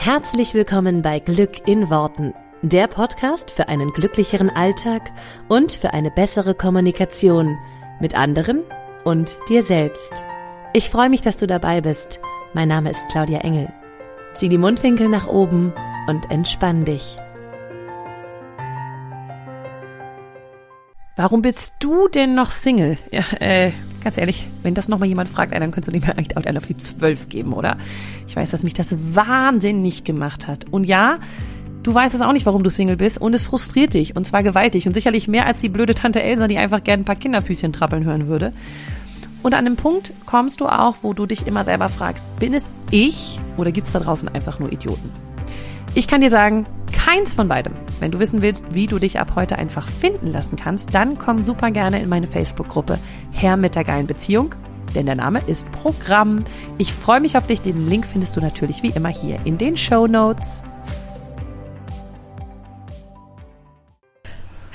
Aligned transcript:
Herzlich 0.00 0.54
willkommen 0.54 1.02
bei 1.02 1.18
Glück 1.18 1.66
in 1.66 1.90
Worten, 1.90 2.32
der 2.62 2.86
Podcast 2.86 3.50
für 3.50 3.68
einen 3.68 3.92
glücklicheren 3.92 4.48
Alltag 4.48 5.10
und 5.48 5.72
für 5.72 5.92
eine 5.92 6.12
bessere 6.12 6.54
Kommunikation 6.54 7.58
mit 8.00 8.14
anderen 8.14 8.62
und 9.02 9.36
dir 9.48 9.60
selbst. 9.60 10.24
Ich 10.72 10.88
freue 10.88 11.10
mich, 11.10 11.22
dass 11.22 11.36
du 11.36 11.48
dabei 11.48 11.80
bist. 11.80 12.20
Mein 12.54 12.68
Name 12.68 12.90
ist 12.90 13.04
Claudia 13.10 13.40
Engel. 13.40 13.72
Zieh 14.34 14.48
die 14.48 14.56
Mundwinkel 14.56 15.08
nach 15.08 15.26
oben 15.26 15.74
und 16.06 16.30
entspann 16.30 16.84
dich. 16.84 17.16
Warum 21.16 21.42
bist 21.42 21.74
du 21.80 22.06
denn 22.06 22.36
noch 22.36 22.52
Single? 22.52 22.98
Ja, 23.10 23.24
äh, 23.40 23.72
ganz 24.02 24.16
ehrlich, 24.16 24.46
wenn 24.62 24.74
das 24.74 24.88
nochmal 24.88 25.08
jemand 25.08 25.28
fragt, 25.28 25.52
dann 25.52 25.70
könntest 25.70 25.88
du 25.88 25.98
mir 25.98 26.16
eigentlich 26.16 26.36
auch 26.36 26.56
auf 26.56 26.66
die 26.66 26.76
zwölf 26.76 27.28
geben, 27.28 27.52
oder? 27.52 27.76
Ich 28.26 28.36
weiß, 28.36 28.50
dass 28.50 28.62
mich 28.62 28.74
das 28.74 28.94
wahnsinnig 29.14 30.04
gemacht 30.04 30.46
hat. 30.46 30.66
Und 30.70 30.84
ja, 30.84 31.18
du 31.82 31.94
weißt 31.94 32.14
es 32.14 32.20
auch 32.20 32.32
nicht, 32.32 32.46
warum 32.46 32.62
du 32.62 32.70
Single 32.70 32.96
bist 32.96 33.20
und 33.20 33.34
es 33.34 33.44
frustriert 33.44 33.94
dich 33.94 34.16
und 34.16 34.26
zwar 34.26 34.42
gewaltig 34.42 34.86
und 34.86 34.94
sicherlich 34.94 35.28
mehr 35.28 35.46
als 35.46 35.60
die 35.60 35.68
blöde 35.68 35.94
Tante 35.94 36.22
Elsa, 36.22 36.48
die 36.48 36.58
einfach 36.58 36.84
gerne 36.84 37.02
ein 37.02 37.06
paar 37.06 37.16
Kinderfüßchen 37.16 37.72
trappeln 37.72 38.04
hören 38.04 38.28
würde. 38.28 38.52
Und 39.42 39.54
an 39.54 39.64
dem 39.64 39.76
Punkt 39.76 40.12
kommst 40.26 40.60
du 40.60 40.66
auch, 40.66 40.96
wo 41.02 41.12
du 41.12 41.26
dich 41.26 41.46
immer 41.46 41.62
selber 41.62 41.88
fragst, 41.88 42.34
bin 42.38 42.54
es 42.54 42.70
ich 42.90 43.40
oder 43.56 43.72
gibt 43.72 43.86
es 43.86 43.92
da 43.92 44.00
draußen 44.00 44.28
einfach 44.28 44.58
nur 44.58 44.72
Idioten? 44.72 45.10
Ich 45.94 46.08
kann 46.08 46.20
dir 46.20 46.30
sagen, 46.30 46.66
keins 47.08 47.32
von 47.32 47.48
beidem. 47.48 47.72
Wenn 48.00 48.10
du 48.10 48.18
wissen 48.18 48.42
willst, 48.42 48.66
wie 48.74 48.86
du 48.86 48.98
dich 48.98 49.18
ab 49.18 49.32
heute 49.34 49.56
einfach 49.56 49.88
finden 49.88 50.30
lassen 50.30 50.56
kannst, 50.56 50.94
dann 50.94 51.16
komm 51.16 51.42
super 51.42 51.70
gerne 51.70 52.02
in 52.02 52.08
meine 52.08 52.26
Facebook-Gruppe 52.26 52.98
Herr 53.32 53.56
mit 53.56 53.76
der 53.76 53.84
geilen 53.84 54.06
Beziehung, 54.06 54.54
denn 54.94 55.06
der 55.06 55.14
Name 55.14 55.40
ist 55.46 55.72
Programm. 55.72 56.44
Ich 56.76 56.92
freue 56.92 57.20
mich 57.20 57.38
auf 57.38 57.46
dich. 57.46 57.62
Den 57.62 57.88
Link 57.88 58.04
findest 58.04 58.36
du 58.36 58.42
natürlich 58.42 58.82
wie 58.82 58.90
immer 58.90 59.08
hier 59.08 59.38
in 59.44 59.56
den 59.56 59.78
Show 59.78 60.06
Notes. 60.06 60.62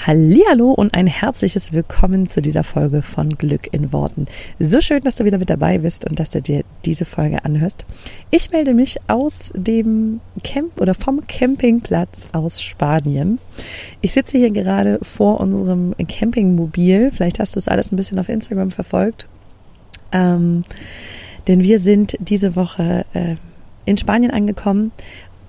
Hallo 0.06 0.74
und 0.74 0.96
ein 0.96 1.08
herzliches 1.08 1.72
Willkommen 1.72 2.28
zu 2.28 2.42
dieser 2.42 2.66
Folge 2.66 3.02
von 3.02 3.30
Glück 3.30 3.74
in 3.74 3.94
Worten. 3.94 4.26
So 4.60 4.82
schön, 4.82 5.02
dass 5.04 5.16
du 5.16 5.24
wieder 5.24 5.38
mit 5.38 5.50
dabei 5.50 5.78
bist 5.78 6.04
und 6.04 6.20
dass 6.20 6.32
du 6.32 6.42
dir 6.42 6.66
diese 6.84 7.06
Folge 7.06 7.46
anhörst. 7.46 7.86
Ich 8.30 8.52
melde 8.52 8.74
mich 8.74 8.98
aus 9.08 9.54
dem 9.56 10.20
Camp 10.44 10.82
oder 10.82 10.94
vom 10.94 11.26
Campingplatz 11.26 12.28
aus 12.34 12.62
Spanien. 12.62 13.40
Ich 14.02 14.12
sitze 14.12 14.38
hier 14.38 14.52
gerade 14.52 15.00
vor 15.04 15.40
unserem 15.40 15.96
Campingmobil. 16.06 17.10
Vielleicht 17.14 17.40
hast 17.40 17.56
du 17.56 17.60
es 17.60 17.70
alles 17.70 17.94
ein 17.94 17.96
bisschen 17.96 18.20
auf 18.20 18.28
Instagram 18.28 18.72
verfolgt. 18.72 19.30
Ähm, 20.12 20.66
denn 21.48 21.62
wir 21.62 21.80
sind 21.80 22.18
diese 22.20 22.58
Woche 22.58 23.06
äh, 23.14 23.36
in 23.86 23.96
Spanien 23.96 24.32
angekommen 24.32 24.92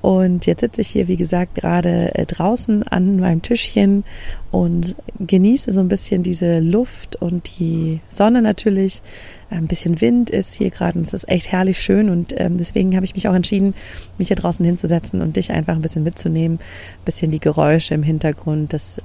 und 0.04 0.44
jetzt 0.44 0.60
sitze 0.60 0.82
ich 0.82 0.88
hier, 0.88 1.08
wie 1.08 1.16
gesagt, 1.16 1.54
gerade 1.54 2.14
äh, 2.14 2.26
draußen 2.26 2.82
an 2.82 3.16
meinem 3.16 3.40
Tischchen 3.40 4.04
und 4.50 4.96
genieße 5.18 5.72
so 5.72 5.80
ein 5.80 5.88
bisschen 5.88 6.22
diese 6.22 6.60
Luft 6.60 7.16
und 7.16 7.58
die 7.58 8.00
Sonne 8.06 8.42
natürlich. 8.42 9.00
Ein 9.48 9.66
bisschen 9.66 10.02
Wind 10.02 10.28
ist 10.28 10.52
hier 10.52 10.68
gerade 10.68 10.98
und 10.98 11.06
es 11.06 11.14
ist 11.14 11.26
echt 11.30 11.50
herrlich 11.50 11.80
schön 11.80 12.10
und 12.10 12.38
ähm, 12.38 12.58
deswegen 12.58 12.94
habe 12.96 13.06
ich 13.06 13.14
mich 13.14 13.28
auch 13.28 13.34
entschieden, 13.34 13.72
mich 14.18 14.28
hier 14.28 14.36
draußen 14.36 14.62
hinzusetzen 14.62 15.22
und 15.22 15.36
dich 15.36 15.50
einfach 15.52 15.74
ein 15.74 15.80
bisschen 15.80 16.02
mitzunehmen. 16.02 16.58
Ein 16.58 17.04
bisschen 17.06 17.30
die 17.30 17.40
Geräusche 17.40 17.94
im 17.94 18.02
Hintergrund, 18.02 18.74
das 18.74 19.00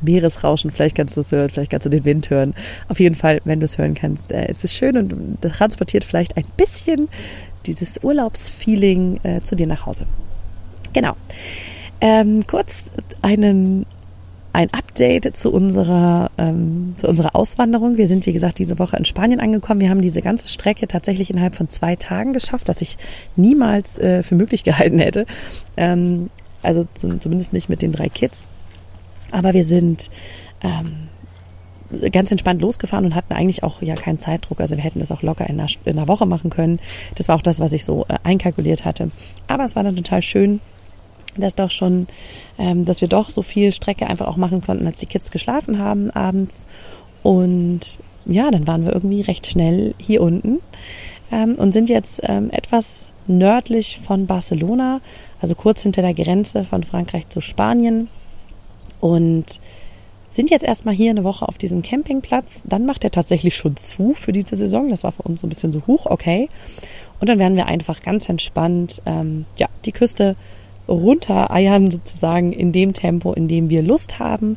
Meeresrauschen, 0.00 0.70
vielleicht 0.70 0.96
kannst 0.96 1.18
du 1.18 1.20
es 1.20 1.30
hören, 1.32 1.50
vielleicht 1.50 1.70
kannst 1.70 1.84
du 1.84 1.90
den 1.90 2.06
Wind 2.06 2.30
hören. 2.30 2.54
Auf 2.88 2.98
jeden 2.98 3.14
Fall, 3.14 3.42
wenn 3.44 3.60
du 3.60 3.66
es 3.66 3.76
hören 3.76 3.94
kannst, 3.94 4.32
äh, 4.32 4.46
es 4.48 4.64
ist 4.64 4.74
schön 4.74 4.96
und 4.96 5.42
transportiert 5.42 6.04
vielleicht 6.04 6.38
ein 6.38 6.46
bisschen 6.56 7.10
dieses 7.66 8.02
Urlaubsfeeling 8.02 9.20
äh, 9.22 9.42
zu 9.42 9.54
dir 9.54 9.66
nach 9.66 9.84
Hause. 9.84 10.06
Genau. 10.92 11.16
Ähm, 12.00 12.46
kurz 12.46 12.90
einen 13.22 13.86
ein 14.52 14.72
Update 14.72 15.36
zu 15.36 15.52
unserer, 15.52 16.30
ähm, 16.36 16.94
zu 16.96 17.08
unserer 17.08 17.36
Auswanderung. 17.36 17.96
Wir 17.96 18.06
sind, 18.06 18.26
wie 18.26 18.32
gesagt, 18.32 18.58
diese 18.58 18.78
Woche 18.78 18.96
in 18.96 19.04
Spanien 19.04 19.40
angekommen. 19.40 19.80
Wir 19.80 19.90
haben 19.90 20.00
diese 20.00 20.22
ganze 20.22 20.48
Strecke 20.48 20.88
tatsächlich 20.88 21.30
innerhalb 21.30 21.54
von 21.54 21.68
zwei 21.68 21.94
Tagen 21.96 22.32
geschafft, 22.32 22.66
was 22.66 22.80
ich 22.80 22.98
niemals 23.36 23.98
äh, 23.98 24.22
für 24.22 24.34
möglich 24.34 24.64
gehalten 24.64 24.98
hätte. 24.98 25.26
Ähm, 25.76 26.30
also 26.62 26.86
zum, 26.94 27.20
zumindest 27.20 27.52
nicht 27.52 27.68
mit 27.68 27.80
den 27.80 27.92
drei 27.92 28.08
Kids. 28.08 28.48
Aber 29.30 29.54
wir 29.54 29.64
sind 29.64 30.10
ähm, 30.62 31.08
ganz 32.10 32.30
entspannt 32.32 32.60
losgefahren 32.60 33.04
und 33.04 33.14
hatten 33.14 33.32
eigentlich 33.32 33.62
auch 33.62 33.82
ja 33.82 33.94
keinen 33.94 34.18
Zeitdruck. 34.18 34.60
Also 34.60 34.76
wir 34.76 34.82
hätten 34.82 34.98
das 34.98 35.12
auch 35.12 35.22
locker 35.22 35.48
in 35.48 35.60
einer, 35.60 35.70
in 35.84 35.96
einer 35.96 36.08
Woche 36.08 36.26
machen 36.26 36.50
können. 36.50 36.80
Das 37.14 37.28
war 37.28 37.36
auch 37.36 37.42
das, 37.42 37.60
was 37.60 37.72
ich 37.72 37.84
so 37.84 38.04
äh, 38.08 38.16
einkalkuliert 38.24 38.84
hatte. 38.84 39.12
Aber 39.46 39.64
es 39.64 39.76
war 39.76 39.84
dann 39.84 39.94
total 39.94 40.22
schön, 40.22 40.60
dass 41.36 41.54
doch 41.54 41.70
schon, 41.70 42.06
ähm, 42.58 42.84
dass 42.84 43.00
wir 43.00 43.08
doch 43.08 43.30
so 43.30 43.42
viel 43.42 43.72
Strecke 43.72 44.06
einfach 44.06 44.26
auch 44.26 44.36
machen 44.36 44.62
konnten, 44.62 44.86
als 44.86 45.00
die 45.00 45.06
Kids 45.06 45.30
geschlafen 45.30 45.78
haben 45.78 46.10
abends. 46.10 46.66
Und 47.22 47.98
ja, 48.26 48.50
dann 48.50 48.66
waren 48.66 48.84
wir 48.84 48.94
irgendwie 48.94 49.20
recht 49.20 49.46
schnell 49.46 49.94
hier 49.98 50.22
unten 50.22 50.58
ähm, 51.32 51.54
und 51.54 51.72
sind 51.72 51.88
jetzt 51.88 52.20
ähm, 52.24 52.50
etwas 52.50 53.10
nördlich 53.26 54.00
von 54.00 54.26
Barcelona, 54.26 55.00
also 55.40 55.54
kurz 55.54 55.82
hinter 55.82 56.02
der 56.02 56.14
Grenze 56.14 56.64
von 56.64 56.82
Frankreich 56.82 57.28
zu 57.28 57.40
Spanien. 57.40 58.08
Und 59.00 59.60
sind 60.30 60.50
jetzt 60.50 60.62
erstmal 60.62 60.94
hier 60.94 61.10
eine 61.10 61.24
Woche 61.24 61.46
auf 61.46 61.58
diesem 61.58 61.82
Campingplatz. 61.82 62.62
Dann 62.64 62.86
macht 62.86 63.02
er 63.04 63.10
tatsächlich 63.10 63.56
schon 63.56 63.76
zu 63.76 64.14
für 64.14 64.32
diese 64.32 64.54
Saison. 64.54 64.88
Das 64.88 65.02
war 65.02 65.12
für 65.12 65.22
uns 65.22 65.40
so 65.40 65.46
ein 65.46 65.50
bisschen 65.50 65.72
so 65.72 65.82
hoch, 65.86 66.06
okay. 66.06 66.48
Und 67.18 67.28
dann 67.28 67.38
werden 67.38 67.56
wir 67.56 67.66
einfach 67.66 68.00
ganz 68.00 68.28
entspannt 68.28 69.02
ähm, 69.06 69.44
ja, 69.56 69.68
die 69.84 69.92
Küste 69.92 70.36
runtereiern 70.90 71.90
sozusagen 71.90 72.52
in 72.52 72.72
dem 72.72 72.92
Tempo, 72.92 73.32
in 73.32 73.48
dem 73.48 73.70
wir 73.70 73.82
Lust 73.82 74.18
haben 74.18 74.56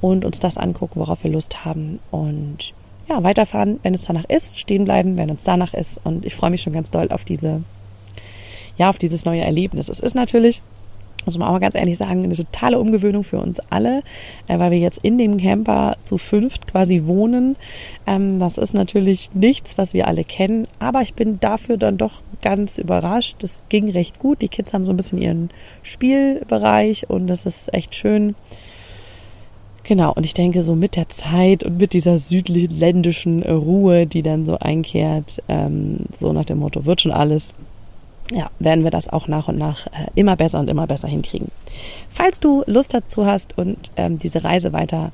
und 0.00 0.24
uns 0.24 0.38
das 0.40 0.56
angucken, 0.56 1.00
worauf 1.00 1.24
wir 1.24 1.30
Lust 1.30 1.64
haben 1.64 2.00
und 2.10 2.72
ja, 3.08 3.22
weiterfahren, 3.22 3.80
wenn 3.82 3.94
es 3.94 4.04
danach 4.04 4.24
ist, 4.24 4.60
stehen 4.60 4.84
bleiben, 4.84 5.16
wenn 5.16 5.30
uns 5.30 5.44
danach 5.44 5.74
ist 5.74 6.00
und 6.04 6.24
ich 6.24 6.34
freue 6.34 6.50
mich 6.50 6.62
schon 6.62 6.72
ganz 6.72 6.90
doll 6.90 7.08
auf 7.10 7.24
diese, 7.24 7.62
ja, 8.78 8.88
auf 8.88 8.98
dieses 8.98 9.24
neue 9.24 9.42
Erlebnis. 9.42 9.88
Es 9.88 10.00
ist 10.00 10.14
natürlich 10.14 10.62
muss 11.24 11.38
man 11.38 11.48
auch 11.48 11.52
mal 11.52 11.58
ganz 11.58 11.74
ehrlich 11.74 11.98
sagen, 11.98 12.24
eine 12.24 12.34
totale 12.34 12.78
Umgewöhnung 12.78 13.22
für 13.22 13.38
uns 13.38 13.60
alle, 13.70 14.02
äh, 14.48 14.58
weil 14.58 14.70
wir 14.70 14.78
jetzt 14.78 15.00
in 15.02 15.18
dem 15.18 15.36
Camper 15.36 15.96
zu 16.04 16.18
fünft 16.18 16.66
quasi 16.66 17.04
wohnen. 17.04 17.56
Ähm, 18.06 18.38
das 18.38 18.58
ist 18.58 18.74
natürlich 18.74 19.30
nichts, 19.34 19.78
was 19.78 19.94
wir 19.94 20.08
alle 20.08 20.24
kennen, 20.24 20.66
aber 20.78 21.02
ich 21.02 21.14
bin 21.14 21.40
dafür 21.40 21.76
dann 21.76 21.96
doch 21.98 22.22
ganz 22.42 22.78
überrascht. 22.78 23.36
Das 23.40 23.64
ging 23.68 23.88
recht 23.90 24.18
gut. 24.18 24.42
Die 24.42 24.48
Kids 24.48 24.74
haben 24.74 24.84
so 24.84 24.92
ein 24.92 24.96
bisschen 24.96 25.22
ihren 25.22 25.50
Spielbereich 25.82 27.08
und 27.08 27.26
das 27.28 27.46
ist 27.46 27.72
echt 27.72 27.94
schön. 27.94 28.34
Genau, 29.84 30.12
und 30.12 30.24
ich 30.24 30.34
denke, 30.34 30.62
so 30.62 30.76
mit 30.76 30.94
der 30.94 31.08
Zeit 31.08 31.64
und 31.64 31.78
mit 31.78 31.92
dieser 31.92 32.18
südländischen 32.18 33.42
Ruhe, 33.42 34.06
die 34.06 34.22
dann 34.22 34.46
so 34.46 34.58
einkehrt, 34.58 35.42
ähm, 35.48 36.06
so 36.16 36.32
nach 36.32 36.44
dem 36.44 36.58
Motto, 36.58 36.86
wird 36.86 37.00
schon 37.00 37.10
alles, 37.10 37.52
ja, 38.30 38.50
werden 38.58 38.84
wir 38.84 38.90
das 38.90 39.08
auch 39.08 39.28
nach 39.28 39.48
und 39.48 39.58
nach 39.58 39.86
äh, 39.88 40.06
immer 40.14 40.36
besser 40.36 40.60
und 40.60 40.70
immer 40.70 40.86
besser 40.86 41.08
hinkriegen. 41.08 41.48
Falls 42.08 42.40
du 42.40 42.62
Lust 42.66 42.94
dazu 42.94 43.26
hast 43.26 43.58
und 43.58 43.90
ähm, 43.96 44.18
diese 44.18 44.44
Reise 44.44 44.72
weiter 44.72 45.12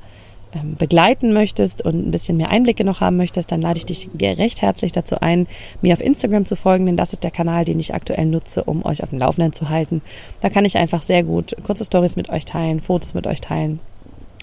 ähm, 0.55 0.77
begleiten 0.77 1.33
möchtest 1.33 1.85
und 1.85 2.09
ein 2.09 2.11
bisschen 2.11 2.37
mehr 2.37 2.51
Einblicke 2.51 2.85
noch 2.85 3.01
haben 3.01 3.17
möchtest, 3.17 3.53
dann 3.53 3.61
lade 3.61 3.79
ich 3.79 3.87
dich 3.87 4.09
recht 4.21 4.63
herzlich 4.63 4.93
dazu 4.93 5.21
ein, 5.21 5.47
mir 5.83 5.93
auf 5.93 6.01
Instagram 6.01 6.47
zu 6.47 6.57
folgen, 6.57 6.87
denn 6.87 6.97
das 6.97 7.13
ist 7.13 7.23
der 7.23 7.31
Kanal, 7.31 7.65
den 7.65 7.79
ich 7.79 7.93
aktuell 7.93 8.25
nutze, 8.25 8.65
um 8.65 8.85
euch 8.85 9.03
auf 9.03 9.11
dem 9.11 9.19
Laufenden 9.19 9.53
zu 9.53 9.69
halten. 9.69 10.01
Da 10.41 10.49
kann 10.49 10.65
ich 10.65 10.79
einfach 10.79 11.03
sehr 11.03 11.23
gut 11.23 11.55
kurze 11.65 11.85
Stories 11.85 12.17
mit 12.17 12.31
euch 12.31 12.45
teilen, 12.45 12.81
Fotos 12.81 13.15
mit 13.15 13.27
euch 13.27 13.41
teilen. 13.41 13.81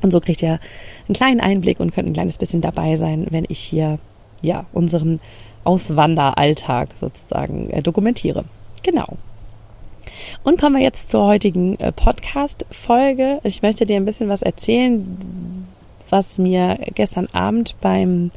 Und 0.04 0.12
so 0.12 0.20
kriegt 0.20 0.44
ihr 0.44 0.59
einen 1.08 1.16
kleinen 1.16 1.40
Einblick 1.40 1.80
und 1.80 1.92
könnt 1.92 2.08
ein 2.08 2.14
kleines 2.14 2.38
bisschen 2.38 2.62
dabei 2.62 2.98
sein, 2.98 3.25
wenn 3.31 3.46
ich 3.48 3.59
hier 3.59 3.98
ja 4.42 4.66
unseren 4.74 5.20
Auswanderalltag 5.66 6.90
sozusagen 6.96 7.70
äh, 7.70 7.81
dokumentiere. 7.81 8.46
Genau. 8.84 9.18
Und 10.44 10.60
kommen 10.60 10.78
wir 10.78 10.84
jetzt 10.84 11.10
zur 11.10 11.25
heutigen 11.25 11.80
äh, 11.80 11.92
Podcast-Folge. 11.92 13.39
Ich 13.44 13.62
möchte 13.62 13.86
dir 13.86 13.98
ein 13.98 14.06
bisschen 14.06 14.30
was 14.30 14.42
erzählen, 14.42 15.68
was 16.10 16.38
mir 16.38 16.78
gestern 16.94 17.28
Abend 17.34 17.75
beim 17.81 18.31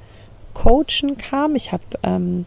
Coachen 0.54 1.16
kam. 1.18 1.54
Ich 1.54 1.70
habe 1.72 1.84
ähm, 2.02 2.46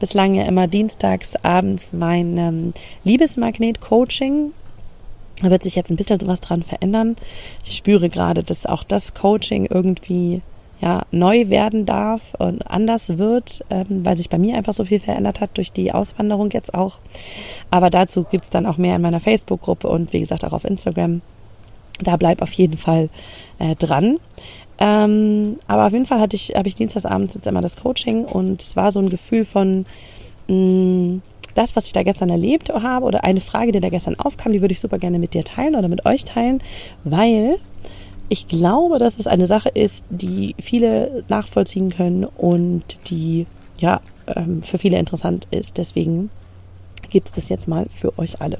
bislang 0.00 0.34
ja 0.34 0.44
immer 0.44 0.66
dienstags 0.66 1.36
abends 1.36 1.92
mein 1.92 2.38
ähm, 2.38 2.74
Liebesmagnet-Coaching. 3.04 4.52
Da 5.42 5.50
wird 5.50 5.62
sich 5.62 5.74
jetzt 5.74 5.90
ein 5.90 5.96
bisschen 5.96 6.20
was 6.26 6.40
dran 6.40 6.62
verändern. 6.62 7.16
Ich 7.64 7.76
spüre 7.76 8.08
gerade, 8.08 8.42
dass 8.42 8.66
auch 8.66 8.84
das 8.84 9.14
Coaching 9.14 9.66
irgendwie 9.66 10.42
ja, 10.84 11.06
neu 11.12 11.48
werden 11.48 11.86
darf 11.86 12.34
und 12.38 12.70
anders 12.70 13.16
wird, 13.16 13.64
ähm, 13.70 14.04
weil 14.04 14.18
sich 14.18 14.28
bei 14.28 14.36
mir 14.36 14.54
einfach 14.54 14.74
so 14.74 14.84
viel 14.84 15.00
verändert 15.00 15.40
hat 15.40 15.56
durch 15.56 15.72
die 15.72 15.92
Auswanderung 15.92 16.50
jetzt 16.50 16.74
auch. 16.74 16.98
Aber 17.70 17.88
dazu 17.88 18.24
gibt's 18.30 18.50
dann 18.50 18.66
auch 18.66 18.76
mehr 18.76 18.96
in 18.96 19.00
meiner 19.00 19.20
Facebook-Gruppe 19.20 19.88
und 19.88 20.12
wie 20.12 20.20
gesagt 20.20 20.44
auch 20.44 20.52
auf 20.52 20.66
Instagram. 20.66 21.22
Da 22.02 22.16
bleib 22.18 22.42
auf 22.42 22.52
jeden 22.52 22.76
Fall 22.76 23.08
äh, 23.58 23.74
dran. 23.76 24.18
Ähm, 24.76 25.56
aber 25.68 25.86
auf 25.86 25.92
jeden 25.94 26.04
Fall 26.04 26.20
hatte 26.20 26.36
ich, 26.36 26.54
habe 26.54 26.68
ich 26.68 26.74
dienstagsabends 26.74 27.32
jetzt 27.32 27.46
immer 27.46 27.62
das 27.62 27.78
Coaching 27.78 28.26
und 28.26 28.60
es 28.60 28.76
war 28.76 28.90
so 28.90 29.00
ein 29.00 29.08
Gefühl 29.08 29.46
von, 29.46 29.86
mh, 30.48 30.54
mm, 30.54 31.22
das, 31.54 31.76
was 31.76 31.86
ich 31.86 31.94
da 31.94 32.02
gestern 32.02 32.28
erlebt 32.28 32.68
habe 32.68 33.06
oder 33.06 33.24
eine 33.24 33.40
Frage, 33.40 33.72
die 33.72 33.80
da 33.80 33.88
gestern 33.88 34.18
aufkam, 34.18 34.52
die 34.52 34.60
würde 34.60 34.72
ich 34.72 34.80
super 34.80 34.98
gerne 34.98 35.18
mit 35.18 35.32
dir 35.32 35.44
teilen 35.44 35.76
oder 35.76 35.88
mit 35.88 36.04
euch 36.04 36.24
teilen, 36.24 36.62
weil 37.04 37.58
ich 38.28 38.48
glaube, 38.48 38.98
dass 38.98 39.18
es 39.18 39.26
eine 39.26 39.46
Sache 39.46 39.68
ist, 39.68 40.04
die 40.10 40.54
viele 40.58 41.24
nachvollziehen 41.28 41.90
können 41.90 42.24
und 42.24 42.84
die 43.08 43.46
ja 43.78 44.00
ähm, 44.26 44.62
für 44.62 44.78
viele 44.78 44.98
interessant 44.98 45.46
ist. 45.50 45.78
Deswegen 45.78 46.30
gibt 47.10 47.28
es 47.28 47.34
das 47.34 47.48
jetzt 47.48 47.68
mal 47.68 47.86
für 47.90 48.18
euch 48.18 48.40
alle. 48.40 48.58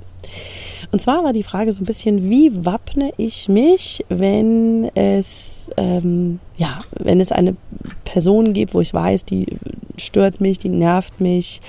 Und 0.92 1.00
zwar 1.00 1.24
war 1.24 1.32
die 1.32 1.42
Frage 1.42 1.72
so 1.72 1.82
ein 1.82 1.86
bisschen, 1.86 2.28
wie 2.28 2.64
wappne 2.64 3.12
ich 3.16 3.48
mich, 3.48 4.04
wenn 4.08 4.90
es 4.94 5.70
ähm, 5.76 6.40
ja, 6.56 6.80
wenn 6.98 7.20
es 7.20 7.32
eine 7.32 7.56
Person 8.04 8.52
gibt, 8.52 8.74
wo 8.74 8.80
ich 8.80 8.92
weiß, 8.92 9.24
die 9.24 9.46
stört 9.96 10.40
mich, 10.40 10.58
die 10.58 10.68
nervt 10.68 11.20
mich 11.20 11.62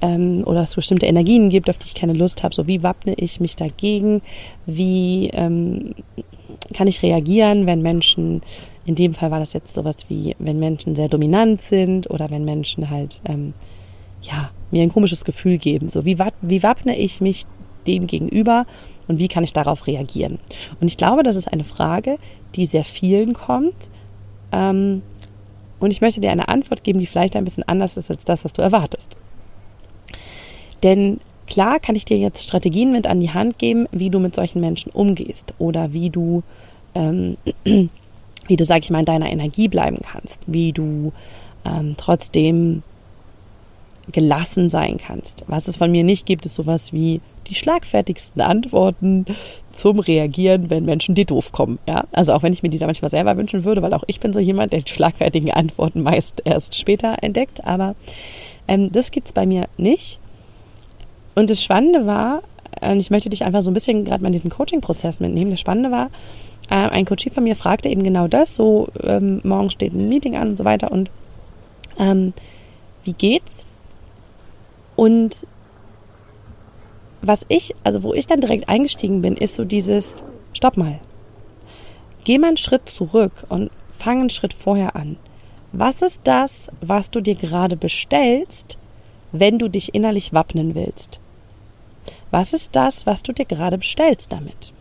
ähm, 0.00 0.42
oder 0.46 0.62
es 0.62 0.74
bestimmte 0.74 1.06
Energien 1.06 1.50
gibt, 1.50 1.68
auf 1.68 1.78
die 1.78 1.86
ich 1.86 1.94
keine 1.94 2.12
Lust 2.12 2.42
habe. 2.42 2.54
So 2.54 2.66
wie 2.66 2.82
wappne 2.82 3.14
ich 3.14 3.40
mich 3.40 3.56
dagegen? 3.56 4.22
Wie 4.66 5.30
ähm, 5.32 5.94
kann 6.74 6.86
ich 6.86 7.02
reagieren, 7.02 7.66
wenn 7.66 7.82
Menschen, 7.82 8.42
in 8.84 8.94
dem 8.94 9.14
Fall 9.14 9.30
war 9.30 9.38
das 9.38 9.52
jetzt 9.52 9.74
sowas 9.74 10.06
wie, 10.08 10.34
wenn 10.38 10.58
Menschen 10.58 10.94
sehr 10.94 11.08
dominant 11.08 11.60
sind 11.60 12.10
oder 12.10 12.30
wenn 12.30 12.44
Menschen 12.44 12.90
halt, 12.90 13.20
ähm, 13.24 13.54
ja, 14.22 14.50
mir 14.70 14.82
ein 14.82 14.92
komisches 14.92 15.24
Gefühl 15.24 15.58
geben. 15.58 15.88
So, 15.88 16.04
wie, 16.04 16.18
wie 16.42 16.62
wappne 16.62 16.96
ich 16.96 17.20
mich 17.20 17.44
dem 17.86 18.06
gegenüber 18.06 18.66
und 19.08 19.18
wie 19.18 19.28
kann 19.28 19.44
ich 19.44 19.52
darauf 19.52 19.86
reagieren? 19.86 20.38
Und 20.80 20.88
ich 20.88 20.96
glaube, 20.96 21.22
das 21.22 21.36
ist 21.36 21.52
eine 21.52 21.64
Frage, 21.64 22.18
die 22.54 22.66
sehr 22.66 22.84
vielen 22.84 23.32
kommt. 23.32 23.90
Ähm, 24.52 25.02
und 25.78 25.90
ich 25.90 26.00
möchte 26.00 26.20
dir 26.20 26.30
eine 26.30 26.48
Antwort 26.48 26.84
geben, 26.84 26.98
die 26.98 27.06
vielleicht 27.06 27.36
ein 27.36 27.44
bisschen 27.44 27.66
anders 27.66 27.96
ist 27.96 28.10
als 28.10 28.24
das, 28.24 28.44
was 28.44 28.52
du 28.52 28.60
erwartest. 28.62 29.16
Denn 30.82 31.20
Klar 31.50 31.80
kann 31.80 31.96
ich 31.96 32.04
dir 32.04 32.16
jetzt 32.16 32.44
Strategien 32.44 32.92
mit 32.92 33.08
an 33.08 33.20
die 33.20 33.34
Hand 33.34 33.58
geben, 33.58 33.86
wie 33.90 34.08
du 34.08 34.20
mit 34.20 34.36
solchen 34.36 34.60
Menschen 34.60 34.90
umgehst 34.92 35.52
oder 35.58 35.92
wie 35.92 36.08
du, 36.08 36.42
ähm, 36.94 37.36
wie 37.64 38.56
du, 38.56 38.64
sag 38.64 38.84
ich 38.84 38.90
mal, 38.90 39.00
in 39.00 39.04
deiner 39.04 39.30
Energie 39.30 39.66
bleiben 39.68 39.98
kannst, 40.00 40.40
wie 40.46 40.72
du 40.72 41.12
ähm, 41.64 41.96
trotzdem 41.96 42.84
gelassen 44.12 44.70
sein 44.70 44.96
kannst. 44.96 45.44
Was 45.48 45.66
es 45.66 45.76
von 45.76 45.90
mir 45.90 46.04
nicht 46.04 46.24
gibt, 46.24 46.46
ist 46.46 46.54
sowas 46.54 46.92
wie 46.92 47.20
die 47.48 47.54
schlagfertigsten 47.56 48.40
Antworten 48.42 49.26
zum 49.72 49.98
Reagieren, 49.98 50.70
wenn 50.70 50.84
Menschen 50.84 51.16
dir 51.16 51.24
doof 51.24 51.50
kommen. 51.50 51.80
Ja, 51.86 52.04
also 52.12 52.32
auch 52.32 52.44
wenn 52.44 52.52
ich 52.52 52.62
mir 52.62 52.70
diese 52.70 52.86
manchmal 52.86 53.10
selber 53.10 53.36
wünschen 53.36 53.64
würde, 53.64 53.82
weil 53.82 53.94
auch 53.94 54.04
ich 54.06 54.20
bin 54.20 54.32
so 54.32 54.38
jemand, 54.40 54.72
der 54.72 54.82
die 54.82 54.92
schlagfertigen 54.92 55.50
Antworten 55.50 56.02
meist 56.02 56.42
erst 56.44 56.78
später 56.78 57.16
entdeckt. 57.22 57.64
Aber 57.64 57.96
ähm, 58.68 58.92
das 58.92 59.10
gibt's 59.10 59.32
bei 59.32 59.46
mir 59.46 59.68
nicht. 59.76 60.20
Und 61.34 61.50
das 61.50 61.62
Spannende 61.62 62.06
war, 62.06 62.42
und 62.80 63.00
ich 63.00 63.10
möchte 63.10 63.30
dich 63.30 63.44
einfach 63.44 63.62
so 63.62 63.70
ein 63.70 63.74
bisschen 63.74 64.04
gerade 64.04 64.22
mal 64.22 64.28
in 64.28 64.32
diesen 64.32 64.50
Coaching-Prozess 64.50 65.20
mitnehmen. 65.20 65.50
Das 65.50 65.60
Spannende 65.60 65.90
war, 65.90 66.10
äh, 66.70 66.74
ein 66.74 67.04
Coach 67.04 67.26
von 67.32 67.44
mir 67.44 67.56
fragte 67.56 67.88
eben 67.88 68.02
genau 68.02 68.28
das, 68.28 68.54
so 68.54 68.88
ähm, 69.02 69.40
morgen 69.42 69.70
steht 69.70 69.92
ein 69.92 70.08
Meeting 70.08 70.36
an 70.36 70.50
und 70.50 70.58
so 70.58 70.64
weiter 70.64 70.90
und 70.92 71.10
ähm, 71.98 72.32
wie 73.04 73.12
geht's? 73.12 73.66
Und 74.96 75.46
was 77.22 77.44
ich, 77.48 77.74
also 77.84 78.02
wo 78.02 78.14
ich 78.14 78.26
dann 78.26 78.40
direkt 78.40 78.68
eingestiegen 78.68 79.20
bin, 79.20 79.36
ist 79.36 79.56
so 79.56 79.64
dieses, 79.64 80.22
stopp 80.52 80.76
mal, 80.76 81.00
geh 82.24 82.38
mal 82.38 82.48
einen 82.48 82.56
Schritt 82.56 82.88
zurück 82.88 83.32
und 83.48 83.70
fang 83.90 84.20
einen 84.20 84.30
Schritt 84.30 84.54
vorher 84.54 84.96
an. 84.96 85.16
Was 85.72 86.02
ist 86.02 86.22
das, 86.24 86.70
was 86.80 87.10
du 87.10 87.20
dir 87.20 87.34
gerade 87.34 87.76
bestellst, 87.76 88.78
wenn 89.32 89.58
du 89.58 89.68
dich 89.68 89.94
innerlich 89.94 90.32
wappnen 90.32 90.74
willst? 90.74 91.20
Was 92.30 92.52
ist 92.52 92.76
das, 92.76 93.06
was 93.06 93.22
du 93.22 93.32
dir 93.32 93.44
gerade 93.44 93.78
bestellst 93.78 94.32
damit? 94.32 94.72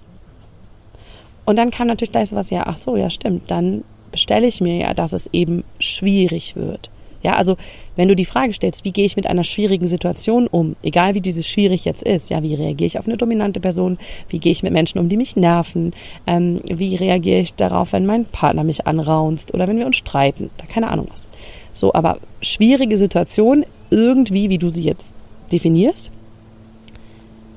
Und 1.45 1.55
dann 1.55 1.71
kam 1.71 1.87
natürlich 1.87 2.11
gleich 2.11 2.29
so 2.29 2.35
was, 2.35 2.51
ja, 2.51 2.63
ach 2.67 2.77
so, 2.77 2.95
ja, 2.95 3.09
stimmt, 3.09 3.49
dann 3.49 3.83
bestelle 4.11 4.47
ich 4.47 4.61
mir 4.61 4.77
ja, 4.77 4.93
dass 4.93 5.13
es 5.13 5.29
eben 5.33 5.63
schwierig 5.79 6.55
wird. 6.55 6.91
Ja, 7.21 7.35
also 7.35 7.57
wenn 7.95 8.07
du 8.07 8.15
die 8.15 8.25
Frage 8.25 8.53
stellst, 8.53 8.85
wie 8.85 8.93
gehe 8.93 9.05
ich 9.05 9.17
mit 9.17 9.27
einer 9.27 9.43
schwierigen 9.43 9.87
Situation 9.87 10.47
um, 10.47 10.75
egal 10.83 11.15
wie 11.15 11.21
dieses 11.21 11.47
schwierig 11.47 11.83
jetzt 11.83 12.03
ist, 12.03 12.29
ja, 12.29 12.41
wie 12.43 12.55
reagiere 12.55 12.87
ich 12.87 12.97
auf 12.97 13.07
eine 13.07 13.17
dominante 13.17 13.59
Person, 13.59 13.97
wie 14.29 14.39
gehe 14.39 14.53
ich 14.53 14.63
mit 14.63 14.71
Menschen 14.71 14.99
um, 14.99 15.09
die 15.09 15.17
mich 15.17 15.35
nerven, 15.35 15.93
ähm, 16.27 16.61
wie 16.65 16.95
reagiere 16.95 17.41
ich 17.41 17.55
darauf, 17.55 17.91
wenn 17.91 18.05
mein 18.05 18.25
Partner 18.25 18.63
mich 18.63 18.87
anraunst 18.87 19.53
oder 19.53 19.67
wenn 19.67 19.77
wir 19.77 19.85
uns 19.85 19.97
streiten 19.97 20.49
oder 20.57 20.67
keine 20.67 20.89
Ahnung 20.89 21.07
was. 21.11 21.29
So, 21.73 21.93
aber 21.93 22.19
schwierige 22.41 22.97
Situation 22.97 23.65
irgendwie, 23.89 24.49
wie 24.49 24.57
du 24.57 24.69
sie 24.69 24.83
jetzt 24.83 25.13
definierst, 25.51 26.11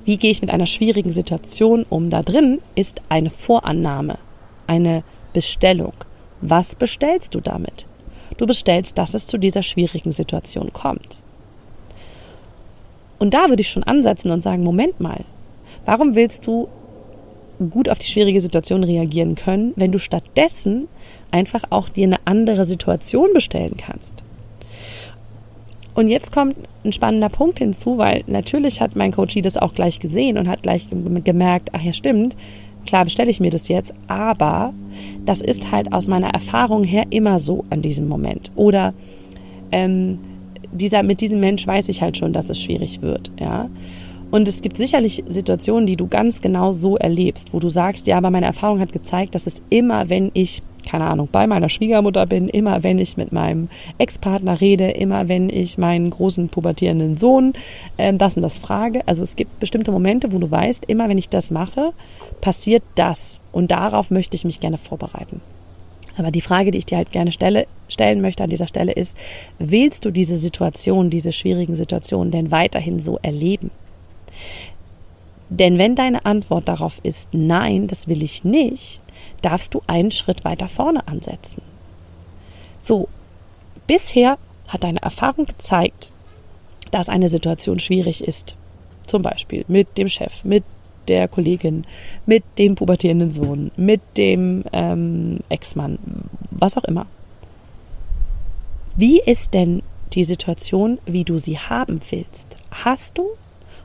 wie 0.04 0.16
gehe 0.16 0.30
ich 0.30 0.40
mit 0.40 0.50
einer 0.50 0.66
schwierigen 0.66 1.12
Situation 1.12 1.86
um? 1.88 2.10
Da 2.10 2.22
drin 2.22 2.60
ist 2.74 3.02
eine 3.08 3.30
Vorannahme, 3.30 4.18
eine 4.66 5.04
Bestellung. 5.32 5.92
Was 6.40 6.74
bestellst 6.74 7.34
du 7.34 7.40
damit? 7.40 7.86
Du 8.36 8.46
bestellst, 8.46 8.98
dass 8.98 9.14
es 9.14 9.26
zu 9.26 9.38
dieser 9.38 9.62
schwierigen 9.62 10.12
Situation 10.12 10.72
kommt. 10.72 11.22
Und 13.20 13.34
da 13.34 13.48
würde 13.48 13.60
ich 13.60 13.70
schon 13.70 13.84
ansetzen 13.84 14.32
und 14.32 14.40
sagen, 14.40 14.64
Moment 14.64 14.98
mal, 14.98 15.24
warum 15.84 16.16
willst 16.16 16.46
du 16.48 16.68
gut 17.70 17.88
auf 17.88 17.98
die 17.98 18.06
schwierige 18.06 18.40
Situation 18.40 18.82
reagieren 18.82 19.36
können, 19.36 19.72
wenn 19.76 19.92
du 19.92 20.00
stattdessen 20.00 20.88
einfach 21.30 21.62
auch 21.70 21.88
dir 21.88 22.06
eine 22.06 22.18
andere 22.24 22.64
Situation 22.64 23.32
bestellen 23.32 23.76
kannst? 23.76 24.24
Und 25.94 26.08
jetzt 26.08 26.32
kommt 26.32 26.56
ein 26.84 26.92
spannender 26.92 27.28
Punkt 27.28 27.58
hinzu, 27.58 27.98
weil 27.98 28.24
natürlich 28.26 28.80
hat 28.80 28.96
mein 28.96 29.12
Coachie 29.12 29.42
das 29.42 29.56
auch 29.56 29.74
gleich 29.74 30.00
gesehen 30.00 30.38
und 30.38 30.48
hat 30.48 30.62
gleich 30.62 30.88
gemerkt, 31.24 31.70
ach 31.72 31.82
ja, 31.82 31.92
stimmt, 31.92 32.36
klar 32.86 33.04
bestelle 33.04 33.30
ich 33.30 33.40
mir 33.40 33.50
das 33.50 33.68
jetzt, 33.68 33.92
aber 34.08 34.72
das 35.24 35.40
ist 35.40 35.70
halt 35.70 35.92
aus 35.92 36.08
meiner 36.08 36.30
Erfahrung 36.30 36.84
her 36.84 37.04
immer 37.10 37.40
so 37.40 37.64
an 37.70 37.82
diesem 37.82 38.08
Moment. 38.08 38.50
Oder 38.56 38.94
ähm, 39.70 40.18
dieser, 40.72 41.02
mit 41.02 41.20
diesem 41.20 41.40
Mensch 41.40 41.66
weiß 41.66 41.88
ich 41.90 42.00
halt 42.00 42.16
schon, 42.16 42.32
dass 42.32 42.48
es 42.48 42.60
schwierig 42.60 43.02
wird, 43.02 43.30
ja. 43.38 43.68
Und 44.30 44.48
es 44.48 44.62
gibt 44.62 44.78
sicherlich 44.78 45.22
Situationen, 45.28 45.84
die 45.84 45.96
du 45.96 46.08
ganz 46.08 46.40
genau 46.40 46.72
so 46.72 46.96
erlebst, 46.96 47.52
wo 47.52 47.60
du 47.60 47.68
sagst, 47.68 48.06
ja, 48.06 48.16
aber 48.16 48.30
meine 48.30 48.46
Erfahrung 48.46 48.80
hat 48.80 48.90
gezeigt, 48.90 49.34
dass 49.34 49.46
es 49.46 49.62
immer, 49.68 50.08
wenn 50.08 50.30
ich 50.32 50.62
keine 50.88 51.06
Ahnung, 51.06 51.28
bei 51.30 51.46
meiner 51.46 51.68
Schwiegermutter 51.68 52.26
bin, 52.26 52.48
immer 52.48 52.82
wenn 52.82 52.98
ich 52.98 53.16
mit 53.16 53.32
meinem 53.32 53.68
Ex-Partner 53.98 54.60
rede, 54.60 54.90
immer 54.90 55.28
wenn 55.28 55.48
ich 55.48 55.78
meinen 55.78 56.10
großen 56.10 56.48
pubertierenden 56.48 57.16
Sohn 57.16 57.52
äh, 57.96 58.12
das 58.12 58.36
und 58.36 58.42
das 58.42 58.58
frage. 58.58 59.06
Also 59.06 59.22
es 59.22 59.36
gibt 59.36 59.60
bestimmte 59.60 59.92
Momente, 59.92 60.32
wo 60.32 60.38
du 60.38 60.50
weißt, 60.50 60.84
immer 60.86 61.08
wenn 61.08 61.18
ich 61.18 61.28
das 61.28 61.50
mache, 61.50 61.92
passiert 62.40 62.82
das. 62.94 63.40
Und 63.52 63.70
darauf 63.70 64.10
möchte 64.10 64.36
ich 64.36 64.44
mich 64.44 64.60
gerne 64.60 64.78
vorbereiten. 64.78 65.40
Aber 66.16 66.30
die 66.30 66.40
Frage, 66.40 66.70
die 66.70 66.78
ich 66.78 66.86
dir 66.86 66.98
halt 66.98 67.12
gerne 67.12 67.32
stelle, 67.32 67.66
stellen 67.88 68.20
möchte 68.20 68.44
an 68.44 68.50
dieser 68.50 68.68
Stelle 68.68 68.92
ist, 68.92 69.16
willst 69.58 70.04
du 70.04 70.10
diese 70.10 70.38
Situation, 70.38 71.10
diese 71.10 71.32
schwierigen 71.32 71.76
Situationen 71.76 72.30
denn 72.30 72.50
weiterhin 72.50 73.00
so 73.00 73.18
erleben? 73.22 73.70
Denn 75.48 75.76
wenn 75.76 75.94
deine 75.94 76.24
Antwort 76.24 76.68
darauf 76.68 76.98
ist, 77.02 77.28
nein, 77.32 77.86
das 77.86 78.08
will 78.08 78.22
ich 78.22 78.42
nicht, 78.42 79.01
darfst 79.42 79.74
du 79.74 79.82
einen 79.86 80.10
Schritt 80.10 80.44
weiter 80.44 80.68
vorne 80.68 81.06
ansetzen. 81.08 81.62
So, 82.78 83.08
bisher 83.86 84.38
hat 84.68 84.84
deine 84.84 85.02
Erfahrung 85.02 85.46
gezeigt, 85.46 86.12
dass 86.90 87.08
eine 87.08 87.28
Situation 87.28 87.78
schwierig 87.78 88.22
ist. 88.24 88.56
Zum 89.06 89.22
Beispiel 89.22 89.64
mit 89.68 89.98
dem 89.98 90.08
Chef, 90.08 90.44
mit 90.44 90.64
der 91.08 91.28
Kollegin, 91.28 91.82
mit 92.26 92.44
dem 92.58 92.74
pubertierenden 92.74 93.32
Sohn, 93.32 93.70
mit 93.76 94.00
dem 94.16 94.64
ähm, 94.72 95.40
Ex-Mann, 95.48 95.98
was 96.50 96.76
auch 96.78 96.84
immer. 96.84 97.06
Wie 98.96 99.20
ist 99.20 99.54
denn 99.54 99.82
die 100.12 100.24
Situation, 100.24 100.98
wie 101.06 101.24
du 101.24 101.38
sie 101.38 101.58
haben 101.58 102.00
willst? 102.10 102.56
Hast 102.70 103.18
du, 103.18 103.26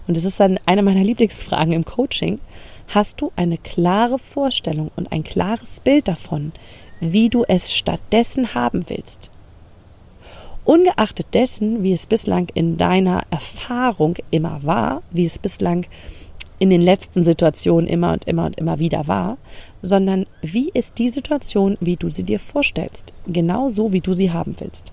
und 0.08 0.18
das 0.18 0.26
ist 0.26 0.40
dann 0.40 0.60
eine 0.66 0.84
meiner 0.84 1.04
Lieblingsfragen 1.04 1.74
im 1.74 1.86
Coaching, 1.86 2.40
hast 2.88 3.22
du 3.22 3.32
eine 3.36 3.58
klare 3.58 4.20
Vorstellung 4.20 4.92
und 4.96 5.12
ein 5.12 5.24
klares 5.24 5.80
Bild 5.80 6.08
davon, 6.08 6.52
wie 7.00 7.30
du 7.30 7.44
es 7.48 7.74
stattdessen 7.74 8.54
haben 8.54 8.86
willst. 8.88 9.30
Ungeachtet 10.66 11.28
dessen, 11.34 11.84
wie 11.84 11.94
es 11.94 12.06
bislang 12.06 12.50
in 12.54 12.78
deiner 12.78 13.24
Erfahrung 13.30 14.16
immer 14.32 14.64
war, 14.64 15.02
wie 15.12 15.26
es 15.26 15.40
bislang 15.40 15.86
in 16.60 16.70
den 16.70 16.82
letzten 16.82 17.24
Situationen 17.24 17.88
immer 17.88 18.14
und 18.14 18.26
immer 18.26 18.46
und 18.46 18.58
immer 18.58 18.80
wieder 18.80 19.08
war, 19.08 19.38
sondern 19.82 20.26
wie 20.42 20.70
ist 20.74 20.98
die 20.98 21.10
Situation, 21.10 21.78
wie 21.80 21.96
du 21.96 22.10
sie 22.10 22.24
dir 22.24 22.40
vorstellst, 22.40 23.14
genau 23.28 23.70
so, 23.70 23.94
wie 23.94 24.02
du 24.02 24.14
sie 24.14 24.32
haben 24.32 24.56
willst. 24.60 24.92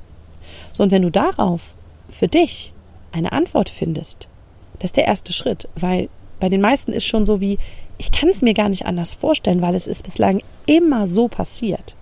So, 0.72 0.82
und 0.82 0.90
wenn 0.90 1.02
du 1.02 1.10
darauf 1.10 1.74
für 2.10 2.28
dich 2.28 2.74
eine 3.12 3.32
Antwort 3.32 3.70
findest, 3.70 4.28
das 4.78 4.88
ist 4.88 4.96
der 4.96 5.06
erste 5.06 5.32
Schritt, 5.32 5.68
weil 5.74 6.08
bei 6.38 6.48
den 6.48 6.60
meisten 6.60 6.92
ist 6.92 7.06
schon 7.06 7.24
so 7.26 7.40
wie, 7.40 7.58
ich 7.98 8.12
kann 8.12 8.28
es 8.28 8.42
mir 8.42 8.54
gar 8.54 8.68
nicht 8.68 8.86
anders 8.86 9.14
vorstellen, 9.14 9.62
weil 9.62 9.74
es 9.74 9.86
ist 9.86 10.04
bislang 10.04 10.42
immer 10.66 11.06
so 11.06 11.28
passiert. 11.28 11.94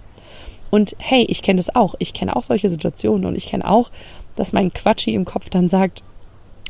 Und 0.70 0.96
hey, 0.98 1.24
ich 1.28 1.42
kenne 1.42 1.58
das 1.58 1.74
auch. 1.74 1.94
Ich 1.98 2.14
kenne 2.14 2.34
auch 2.34 2.42
solche 2.42 2.70
Situationen 2.70 3.26
und 3.26 3.36
ich 3.36 3.46
kenne 3.46 3.68
auch, 3.68 3.90
dass 4.36 4.52
mein 4.52 4.72
Quatschi 4.72 5.14
im 5.14 5.26
Kopf 5.26 5.50
dann 5.50 5.68
sagt, 5.68 6.02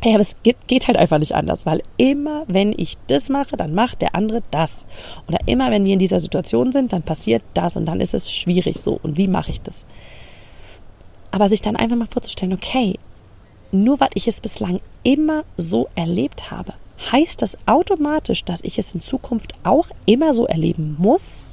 Ja, 0.04 0.14
aber 0.14 0.22
es 0.22 0.34
geht, 0.42 0.56
geht 0.66 0.88
halt 0.88 0.96
einfach 0.96 1.18
nicht 1.18 1.34
anders, 1.36 1.64
weil 1.64 1.82
immer, 1.96 2.42
wenn 2.48 2.74
ich 2.76 2.96
das 3.06 3.28
mache, 3.28 3.56
dann 3.56 3.72
macht 3.74 4.02
der 4.02 4.16
andere 4.16 4.42
das. 4.50 4.86
Oder 5.28 5.38
immer, 5.46 5.70
wenn 5.70 5.84
wir 5.84 5.92
in 5.92 6.00
dieser 6.00 6.18
Situation 6.18 6.72
sind, 6.72 6.92
dann 6.92 7.02
passiert 7.02 7.42
das 7.54 7.76
und 7.76 7.86
dann 7.86 8.00
ist 8.00 8.12
es 8.12 8.32
schwierig 8.32 8.80
so. 8.80 8.98
Und 9.00 9.16
wie 9.16 9.28
mache 9.28 9.52
ich 9.52 9.60
das? 9.60 9.86
Aber 11.30 11.48
sich 11.48 11.62
dann 11.62 11.76
einfach 11.76 11.96
mal 11.96 12.08
vorzustellen, 12.10 12.52
okay, 12.52 12.98
nur 13.70 14.00
weil 14.00 14.10
ich 14.14 14.26
es 14.26 14.40
bislang 14.40 14.80
immer 15.04 15.44
so 15.56 15.88
erlebt 15.94 16.50
habe, 16.50 16.74
heißt 17.10 17.42
das 17.42 17.58
automatisch, 17.66 18.44
dass 18.44 18.60
ich 18.62 18.78
es 18.78 18.94
in 18.94 19.00
Zukunft 19.00 19.54
auch 19.64 19.88
immer 20.06 20.34
so 20.34 20.46
erleben 20.46 20.96
muss? 20.98 21.46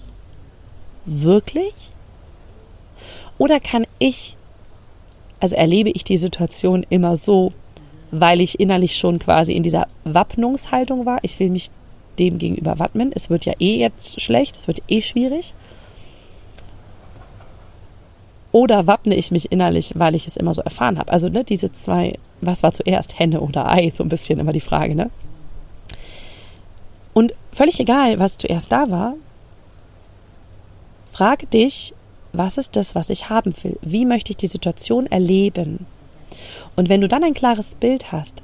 Wirklich? 1.05 1.73
Oder 3.37 3.59
kann 3.59 3.87
ich, 3.97 4.35
also 5.39 5.55
erlebe 5.55 5.89
ich 5.89 6.03
die 6.03 6.17
Situation 6.17 6.85
immer 6.89 7.17
so, 7.17 7.53
weil 8.11 8.41
ich 8.41 8.59
innerlich 8.59 8.97
schon 8.97 9.19
quasi 9.19 9.53
in 9.53 9.63
dieser 9.63 9.87
Wappnungshaltung 10.03 11.05
war. 11.05 11.19
Ich 11.21 11.39
will 11.39 11.49
mich 11.49 11.69
dem 12.17 12.37
gegenüber 12.37 12.79
wappnen. 12.79 13.11
Es 13.15 13.29
wird 13.29 13.45
ja 13.45 13.53
eh 13.59 13.77
jetzt 13.77 14.21
schlecht, 14.21 14.57
es 14.57 14.67
wird 14.67 14.81
eh 14.87 15.01
schwierig. 15.01 15.53
Oder 18.51 18.87
wappne 18.87 19.15
ich 19.15 19.31
mich 19.31 19.51
innerlich, 19.51 19.93
weil 19.95 20.15
ich 20.15 20.25
es 20.25 20.35
immer 20.35 20.53
so 20.53 20.61
erfahren 20.61 20.97
habe? 20.97 21.11
Also 21.11 21.29
ne, 21.29 21.43
diese 21.43 21.71
zwei, 21.71 22.17
was 22.41 22.63
war 22.63 22.73
zuerst, 22.73 23.17
Henne 23.17 23.41
oder 23.41 23.69
Ei, 23.69 23.93
so 23.95 24.03
ein 24.03 24.09
bisschen 24.09 24.39
immer 24.39 24.53
die 24.53 24.59
Frage, 24.59 24.95
ne? 24.95 25.11
Und 27.19 27.33
völlig 27.51 27.77
egal, 27.81 28.17
was 28.17 28.37
zuerst 28.37 28.71
da 28.71 28.89
war, 28.89 29.15
frage 31.11 31.47
dich, 31.47 31.93
was 32.31 32.57
ist 32.57 32.77
das, 32.77 32.95
was 32.95 33.09
ich 33.09 33.29
haben 33.29 33.53
will? 33.61 33.77
Wie 33.81 34.05
möchte 34.05 34.31
ich 34.31 34.37
die 34.37 34.47
Situation 34.47 35.05
erleben? 35.05 35.85
Und 36.77 36.87
wenn 36.87 37.01
du 37.01 37.09
dann 37.09 37.25
ein 37.25 37.33
klares 37.33 37.75
Bild 37.75 38.13
hast, 38.13 38.41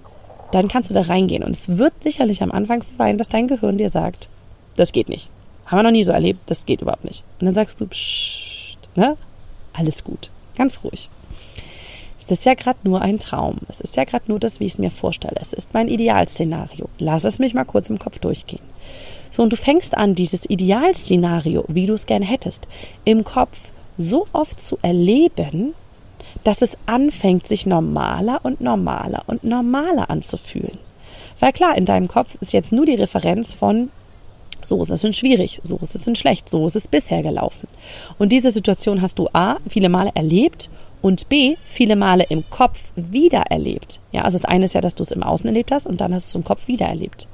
dann 0.51 0.67
kannst 0.67 0.89
du 0.89 0.93
da 0.93 1.03
reingehen. 1.03 1.41
Und 1.41 1.51
es 1.51 1.77
wird 1.77 1.93
sicherlich 2.03 2.43
am 2.43 2.51
Anfang 2.51 2.81
so 2.81 2.93
sein, 2.93 3.17
dass 3.17 3.29
dein 3.29 3.47
Gehirn 3.47 3.77
dir 3.77 3.89
sagt, 3.89 4.27
das 4.75 4.91
geht 4.91 5.07
nicht. 5.07 5.29
Haben 5.67 5.77
wir 5.77 5.83
noch 5.83 5.91
nie 5.91 6.03
so 6.03 6.11
erlebt, 6.11 6.41
das 6.47 6.65
geht 6.65 6.81
überhaupt 6.81 7.05
nicht. 7.05 7.23
Und 7.39 7.45
dann 7.45 7.55
sagst 7.55 7.79
du, 7.79 7.87
pssst, 7.87 8.77
ne? 8.95 9.15
Alles 9.71 10.03
gut. 10.03 10.29
Ganz 10.57 10.81
ruhig. 10.83 11.09
Es 12.25 12.31
ist 12.39 12.45
ja 12.45 12.55
gerade 12.55 12.79
nur 12.83 13.01
ein 13.01 13.19
Traum. 13.19 13.57
Es 13.69 13.79
ist 13.81 13.95
ja 13.97 14.03
gerade 14.03 14.25
nur 14.27 14.39
das, 14.39 14.59
wie 14.59 14.65
ich 14.65 14.73
es 14.73 14.79
mir 14.79 14.89
vorstelle. 14.89 15.37
Es 15.39 15.53
ist 15.53 15.73
mein 15.73 15.87
Idealszenario. 15.87 16.89
Lass 16.97 17.23
es 17.23 17.37
mich 17.37 17.53
mal 17.53 17.65
kurz 17.65 17.89
im 17.91 17.99
Kopf 17.99 18.17
durchgehen. 18.17 18.63
So, 19.29 19.43
und 19.43 19.53
du 19.53 19.57
fängst 19.57 19.95
an, 19.95 20.15
dieses 20.15 20.49
Idealszenario, 20.49 21.65
wie 21.67 21.85
du 21.85 21.93
es 21.93 22.07
gerne 22.07 22.25
hättest, 22.25 22.67
im 23.03 23.23
Kopf 23.23 23.57
so 23.97 24.25
oft 24.33 24.59
zu 24.59 24.79
erleben, 24.81 25.75
dass 26.43 26.63
es 26.63 26.77
anfängt, 26.87 27.47
sich 27.47 27.67
normaler 27.67 28.39
und 28.43 28.59
normaler 28.59 29.23
und 29.27 29.43
normaler 29.43 30.09
anzufühlen. 30.09 30.79
Weil 31.39 31.53
klar, 31.53 31.77
in 31.77 31.85
deinem 31.85 32.07
Kopf 32.07 32.35
ist 32.41 32.53
jetzt 32.53 32.71
nur 32.71 32.85
die 32.85 32.95
Referenz 32.95 33.53
von 33.53 33.89
so 34.63 34.81
ist 34.81 34.89
es 34.89 35.03
in 35.03 35.13
schwierig, 35.13 35.61
so 35.63 35.77
ist 35.77 35.93
es 35.93 36.07
in 36.07 36.15
schlecht, 36.15 36.49
so 36.49 36.65
ist 36.65 36.75
es 36.75 36.87
bisher 36.87 37.21
gelaufen. 37.21 37.67
Und 38.17 38.31
diese 38.31 38.49
Situation 38.49 39.01
hast 39.01 39.19
du 39.19 39.29
A, 39.31 39.57
viele 39.69 39.89
Male 39.89 40.11
erlebt 40.15 40.69
und 41.05 41.29
B, 41.29 41.55
viele 41.65 41.95
Male 41.95 42.25
im 42.29 42.49
Kopf 42.49 42.79
wieder 42.95 43.43
erlebt. 43.51 43.99
Ja, 44.11 44.23
also 44.23 44.39
das 44.39 44.45
eine 44.45 44.65
ist 44.65 44.73
ja, 44.73 44.81
dass 44.81 44.95
du 44.95 45.03
es 45.03 45.11
im 45.11 45.21
Außen 45.21 45.47
erlebt 45.47 45.71
hast 45.71 45.85
und 45.85 46.01
dann 46.01 46.11
hast 46.15 46.25
du 46.25 46.29
es 46.29 46.41
im 46.41 46.43
Kopf 46.43 46.67
wieder 46.67 46.87
erlebt. 46.87 47.27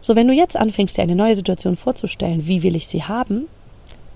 So, 0.00 0.16
wenn 0.16 0.26
du 0.26 0.32
jetzt 0.32 0.56
anfängst, 0.56 0.96
dir 0.96 1.02
eine 1.02 1.14
neue 1.14 1.34
Situation 1.34 1.76
vorzustellen, 1.76 2.46
wie 2.46 2.62
will 2.62 2.74
ich 2.74 2.86
sie 2.86 3.02
haben, 3.02 3.46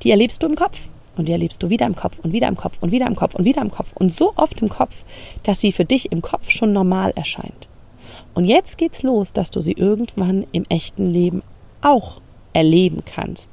die 0.03 0.11
erlebst 0.11 0.43
du 0.43 0.47
im 0.47 0.55
Kopf. 0.55 0.81
Und 1.19 1.29
die 1.29 1.33
erlebst 1.33 1.63
du 1.63 1.69
wieder 1.69 1.85
im 1.85 1.97
Kopf 1.97 2.19
und 2.23 2.33
wieder 2.33 2.49
im 2.49 2.57
Kopf 2.57 2.79
und 2.81 2.93
wieder 2.93 3.07
im 3.07 3.15
Kopf 3.15 3.35
und 3.35 3.45
wieder 3.45 3.61
im 3.61 3.71
Kopf 3.71 3.93
und 3.95 4.15
so 4.15 4.33
oft 4.37 4.63
im 4.63 4.71
Kopf, 4.71 5.05
dass 5.43 5.61
sie 5.61 5.73
für 5.73 5.85
dich 5.85 6.11
im 6.11 6.23
Kopf 6.23 6.49
schon 6.49 6.73
normal 6.73 7.13
erscheint. 7.15 7.69
Und 8.33 8.47
jetzt 8.47 8.79
geht's 8.79 9.03
los, 9.03 9.35
dass 9.35 9.51
du 9.51 9.61
sie 9.61 9.73
irgendwann 9.73 10.47
im 10.53 10.65
echten 10.71 11.11
Leben 11.11 11.43
auch 11.83 12.23
erleben 12.55 13.03
kannst, 13.05 13.51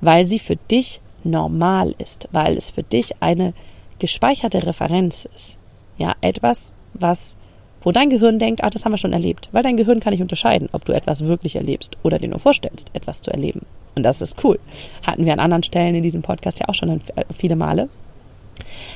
weil 0.00 0.26
sie 0.26 0.38
für 0.38 0.56
dich 0.56 1.00
normal 1.24 1.96
ist, 1.98 2.28
weil 2.30 2.56
es 2.56 2.70
für 2.70 2.84
dich 2.84 3.20
eine 3.20 3.54
gespeicherte 4.00 4.66
Referenz 4.66 5.28
ist. 5.34 5.56
Ja, 5.96 6.14
etwas, 6.20 6.72
was 6.94 7.36
wo 7.82 7.92
dein 7.92 8.10
Gehirn 8.10 8.38
denkt, 8.38 8.62
ah, 8.62 8.70
das 8.70 8.84
haben 8.84 8.92
wir 8.92 8.98
schon 8.98 9.12
erlebt, 9.12 9.48
weil 9.52 9.62
dein 9.62 9.76
Gehirn 9.76 10.00
kann 10.00 10.12
nicht 10.12 10.22
unterscheiden, 10.22 10.68
ob 10.72 10.84
du 10.84 10.92
etwas 10.92 11.24
wirklich 11.24 11.56
erlebst 11.56 11.96
oder 12.02 12.18
dir 12.18 12.28
nur 12.28 12.38
vorstellst, 12.38 12.90
etwas 12.92 13.22
zu 13.22 13.30
erleben. 13.30 13.62
Und 13.94 14.02
das 14.02 14.20
ist 14.20 14.44
cool. 14.44 14.58
Hatten 15.06 15.24
wir 15.24 15.32
an 15.32 15.40
anderen 15.40 15.62
Stellen 15.62 15.94
in 15.94 16.02
diesem 16.02 16.22
Podcast 16.22 16.60
ja 16.60 16.68
auch 16.68 16.74
schon 16.74 16.90
äh, 16.90 17.24
viele 17.36 17.56
Male. 17.56 17.88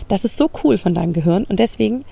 Das 0.08 0.24
ist 0.24 0.36
so 0.36 0.50
cool 0.62 0.76
von 0.76 0.94
deinem 0.94 1.14
Gehirn 1.14 1.44
und 1.44 1.58
deswegen 1.58 2.04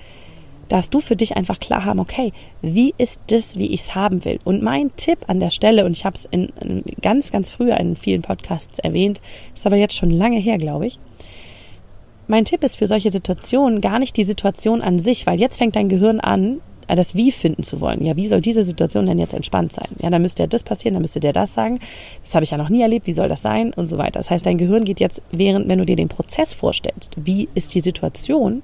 darfst 0.69 0.93
du 0.93 1.01
für 1.01 1.15
dich 1.15 1.35
einfach 1.35 1.59
klar 1.59 1.85
haben, 1.85 1.99
okay, 1.99 2.33
wie 2.61 2.95
ist 2.97 3.21
das, 3.27 3.57
wie 3.57 3.67
ich 3.67 3.81
es 3.81 3.95
haben 3.95 4.25
will? 4.25 4.39
Und 4.43 4.63
mein 4.63 4.95
Tipp 4.95 5.19
an 5.27 5.39
der 5.39 5.51
Stelle, 5.51 5.85
und 5.85 5.91
ich 5.91 6.05
habe 6.05 6.15
es 6.15 6.25
in, 6.25 6.51
in, 6.59 6.83
ganz, 7.01 7.31
ganz 7.31 7.51
früher 7.51 7.77
in 7.77 7.95
vielen 7.95 8.23
Podcasts 8.23 8.79
erwähnt, 8.79 9.21
ist 9.53 9.67
aber 9.67 9.75
jetzt 9.75 9.95
schon 9.95 10.09
lange 10.09 10.39
her, 10.39 10.57
glaube 10.57 10.87
ich. 10.87 10.99
Mein 12.27 12.45
Tipp 12.45 12.63
ist 12.63 12.77
für 12.77 12.87
solche 12.87 13.11
Situationen 13.11 13.81
gar 13.81 13.99
nicht 13.99 14.15
die 14.15 14.23
Situation 14.23 14.81
an 14.81 14.99
sich, 14.99 15.27
weil 15.27 15.39
jetzt 15.39 15.57
fängt 15.57 15.75
dein 15.75 15.89
Gehirn 15.89 16.19
an, 16.19 16.61
äh, 16.87 16.95
das 16.95 17.15
Wie 17.15 17.31
finden 17.31 17.63
zu 17.63 17.81
wollen. 17.81 18.03
Ja, 18.05 18.15
wie 18.15 18.27
soll 18.27 18.41
diese 18.41 18.63
Situation 18.63 19.05
denn 19.05 19.19
jetzt 19.19 19.33
entspannt 19.33 19.73
sein? 19.73 19.89
Ja, 19.99 20.09
dann 20.09 20.21
müsste 20.21 20.43
ja 20.43 20.47
das 20.47 20.63
passieren, 20.63 20.93
dann 20.93 21.01
müsste 21.01 21.19
der 21.19 21.33
das 21.33 21.53
sagen. 21.53 21.79
Das 22.23 22.35
habe 22.35 22.43
ich 22.43 22.51
ja 22.51 22.57
noch 22.57 22.69
nie 22.69 22.81
erlebt, 22.81 23.07
wie 23.07 23.13
soll 23.13 23.27
das 23.27 23.41
sein? 23.41 23.73
Und 23.73 23.87
so 23.87 23.97
weiter. 23.97 24.19
Das 24.19 24.29
heißt, 24.29 24.45
dein 24.45 24.57
Gehirn 24.57 24.85
geht 24.85 24.99
jetzt, 24.99 25.21
während, 25.31 25.69
wenn 25.69 25.79
du 25.79 25.85
dir 25.85 25.95
den 25.95 26.09
Prozess 26.09 26.53
vorstellst, 26.53 27.13
wie 27.17 27.49
ist 27.55 27.73
die 27.73 27.81
Situation, 27.81 28.63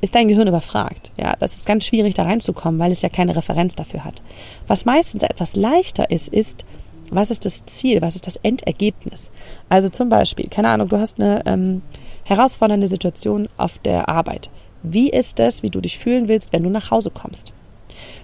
ist 0.00 0.14
dein 0.14 0.28
Gehirn 0.28 0.48
überfragt. 0.48 1.10
Ja, 1.18 1.34
das 1.38 1.56
ist 1.56 1.66
ganz 1.66 1.84
schwierig 1.84 2.14
da 2.14 2.22
reinzukommen, 2.22 2.80
weil 2.80 2.92
es 2.92 3.02
ja 3.02 3.08
keine 3.08 3.36
Referenz 3.36 3.74
dafür 3.74 4.04
hat. 4.04 4.22
Was 4.66 4.84
meistens 4.84 5.22
etwas 5.22 5.56
leichter 5.56 6.10
ist, 6.10 6.28
ist, 6.28 6.64
was 7.10 7.30
ist 7.30 7.44
das 7.44 7.66
Ziel, 7.66 8.00
was 8.00 8.14
ist 8.14 8.26
das 8.26 8.36
Endergebnis? 8.36 9.30
Also 9.68 9.88
zum 9.88 10.08
Beispiel, 10.08 10.48
keine 10.48 10.68
Ahnung, 10.68 10.88
du 10.88 10.98
hast 10.98 11.20
eine 11.20 11.42
ähm, 11.44 11.82
herausfordernde 12.30 12.86
Situation 12.88 13.48
auf 13.56 13.78
der 13.78 14.08
Arbeit. 14.08 14.50
Wie 14.82 15.10
ist 15.10 15.40
es, 15.40 15.62
wie 15.62 15.68
du 15.68 15.80
dich 15.80 15.98
fühlen 15.98 16.28
willst, 16.28 16.52
wenn 16.52 16.62
du 16.62 16.70
nach 16.70 16.90
Hause 16.90 17.10
kommst? 17.10 17.52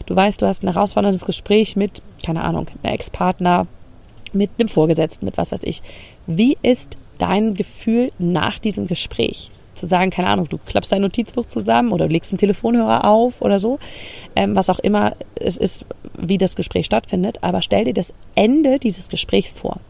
Du 0.07 0.15
weißt, 0.15 0.41
du 0.41 0.47
hast 0.47 0.63
ein 0.63 0.73
herausforderndes 0.73 1.27
Gespräch 1.27 1.77
mit, 1.77 2.03
keine 2.25 2.43
Ahnung, 2.43 2.69
einem 2.83 2.95
Ex-Partner, 2.95 3.67
mit 4.33 4.51
einem 4.59 4.69
Vorgesetzten, 4.69 5.27
mit 5.27 5.37
was 5.37 5.51
weiß 5.51 5.65
ich. 5.65 5.83
Wie 6.27 6.57
ist 6.63 6.97
dein 7.19 7.55
Gefühl 7.55 8.13
nach 8.19 8.59
diesem 8.59 8.87
Gespräch? 8.87 9.51
Zu 9.75 9.87
sagen, 9.87 10.11
keine 10.11 10.29
Ahnung, 10.29 10.49
du 10.49 10.57
klappst 10.57 10.93
dein 10.93 11.03
Notizbuch 11.03 11.47
zusammen 11.47 11.93
oder 11.93 12.09
legst 12.09 12.31
einen 12.31 12.39
Telefonhörer 12.39 13.05
auf 13.05 13.43
oder 13.43 13.59
so, 13.59 13.79
ähm, 14.35 14.55
was 14.55 14.71
auch 14.71 14.79
immer 14.79 15.17
es 15.35 15.57
ist, 15.59 15.85
wie 16.17 16.39
das 16.39 16.57
Gespräch 16.57 16.87
stattfindet, 16.87 17.43
aber 17.43 17.61
stell 17.61 17.85
dir 17.85 17.93
das 17.93 18.15
Ende 18.37 18.79
dieses 18.79 19.09
Gesprächs 19.09 19.53
vor. 19.53 19.81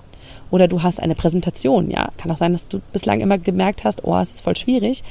Oder 0.51 0.69
du 0.69 0.83
hast 0.83 1.03
eine 1.03 1.15
Präsentation, 1.15 1.91
ja. 1.91 2.11
Kann 2.19 2.31
auch 2.31 2.37
sein, 2.37 2.53
dass 2.53 2.69
du 2.69 2.81
bislang 2.93 3.21
immer 3.21 3.39
gemerkt 3.39 3.85
hast, 3.85 4.05
oh, 4.05 4.17
es 4.17 4.35
ist 4.35 4.41
voll 4.41 4.57
schwierig 4.57 5.03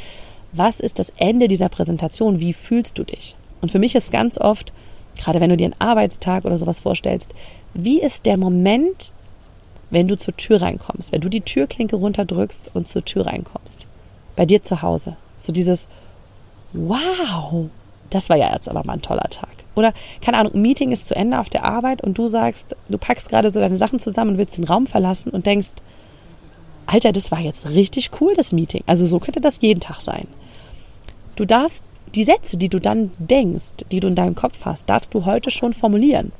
was 0.58 0.80
ist 0.80 1.00
das 1.00 1.12
Ende 1.18 1.48
dieser 1.48 1.70
Präsentation? 1.70 2.40
Wie 2.40 2.54
fühlst 2.54 2.98
du 2.98 3.04
dich? 3.04 3.36
Und 3.62 3.72
für 3.72 3.80
mich 3.80 3.96
ist 3.96 4.12
ganz 4.12 4.38
oft, 4.38 4.72
gerade 5.18 5.42
wenn 5.42 5.50
du 5.50 5.58
dir 5.58 5.66
einen 5.66 5.80
Arbeitstag 5.80 6.46
oder 6.46 6.58
sowas 6.58 6.80
vorstellst, 6.80 7.34
wie 7.74 8.02
ist 8.02 8.26
der 8.26 8.38
Moment, 8.38 9.12
wenn 9.90 10.08
du 10.08 10.18
zur 10.18 10.36
Tür 10.38 10.62
reinkommst, 10.62 11.12
wenn 11.12 11.22
du 11.22 11.30
die 11.30 11.42
Türklinke 11.42 11.96
runterdrückst 11.98 12.72
und 12.74 12.88
zur 12.88 13.04
Tür 13.04 13.26
reinkommst? 13.26 13.88
Bei 14.36 14.46
dir 14.46 14.64
zu 14.64 14.82
Hause. 14.82 15.18
So 15.40 15.52
dieses, 15.52 15.88
wow, 16.74 17.66
das 18.10 18.30
war 18.30 18.38
ja 18.38 18.54
jetzt 18.54 18.70
aber 18.70 18.84
mal 18.86 18.94
ein 18.94 19.02
toller 19.02 19.30
Tag. 19.30 19.50
Oder, 19.76 19.94
keine 20.22 20.38
Ahnung, 20.38 20.54
ein 20.54 20.62
Meeting 20.62 20.92
ist 20.92 21.08
zu 21.08 21.16
Ende 21.16 21.40
auf 21.40 21.50
der 21.50 21.64
Arbeit 21.64 22.02
und 22.02 22.18
du 22.18 22.28
sagst, 22.28 22.76
du 22.90 22.98
packst 22.98 23.30
gerade 23.30 23.50
so 23.50 23.60
deine 23.60 23.78
Sachen 23.78 24.00
zusammen 24.00 24.32
und 24.32 24.38
willst 24.38 24.58
den 24.58 24.64
Raum 24.64 24.88
verlassen 24.88 25.30
und 25.30 25.46
denkst, 25.46 25.74
Alter, 26.88 27.12
das 27.12 27.32
war 27.32 27.40
jetzt 27.40 27.70
richtig 27.70 28.12
cool, 28.22 28.34
das 28.36 28.54
Meeting. 28.54 28.84
Also 28.86 29.06
so 29.06 29.20
könnte 29.20 29.42
das 29.42 29.62
jeden 29.62 29.80
Tag 29.80 30.02
sein. 30.02 30.28
Du 31.36 31.46
darfst 31.46 31.84
die 32.14 32.24
Sätze, 32.24 32.58
die 32.58 32.70
du 32.70 32.80
dann 32.80 33.12
denkst, 33.18 33.86
die 33.92 34.00
du 34.00 34.08
in 34.08 34.16
deinem 34.16 34.36
Kopf 34.36 34.60
hast, 34.64 34.90
darfst 34.90 35.14
du 35.14 35.26
heute 35.26 35.52
schon 35.52 35.74
formulieren. 35.74 36.32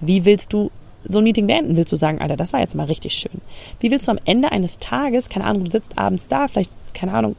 Wie 0.00 0.24
willst 0.24 0.52
du 0.52 0.70
so 1.08 1.18
ein 1.18 1.24
Meeting 1.24 1.46
beenden? 1.46 1.76
Willst 1.76 1.92
du 1.92 1.96
sagen, 1.96 2.20
Alter, 2.20 2.36
das 2.36 2.52
war 2.52 2.60
jetzt 2.60 2.74
mal 2.74 2.86
richtig 2.86 3.14
schön? 3.14 3.40
Wie 3.80 3.90
willst 3.90 4.06
du 4.06 4.12
am 4.12 4.18
Ende 4.24 4.52
eines 4.52 4.78
Tages, 4.78 5.28
keine 5.28 5.44
Ahnung, 5.44 5.64
du 5.64 5.70
sitzt 5.70 5.98
abends 5.98 6.28
da, 6.28 6.48
vielleicht, 6.48 6.70
keine 6.94 7.12
Ahnung, 7.12 7.36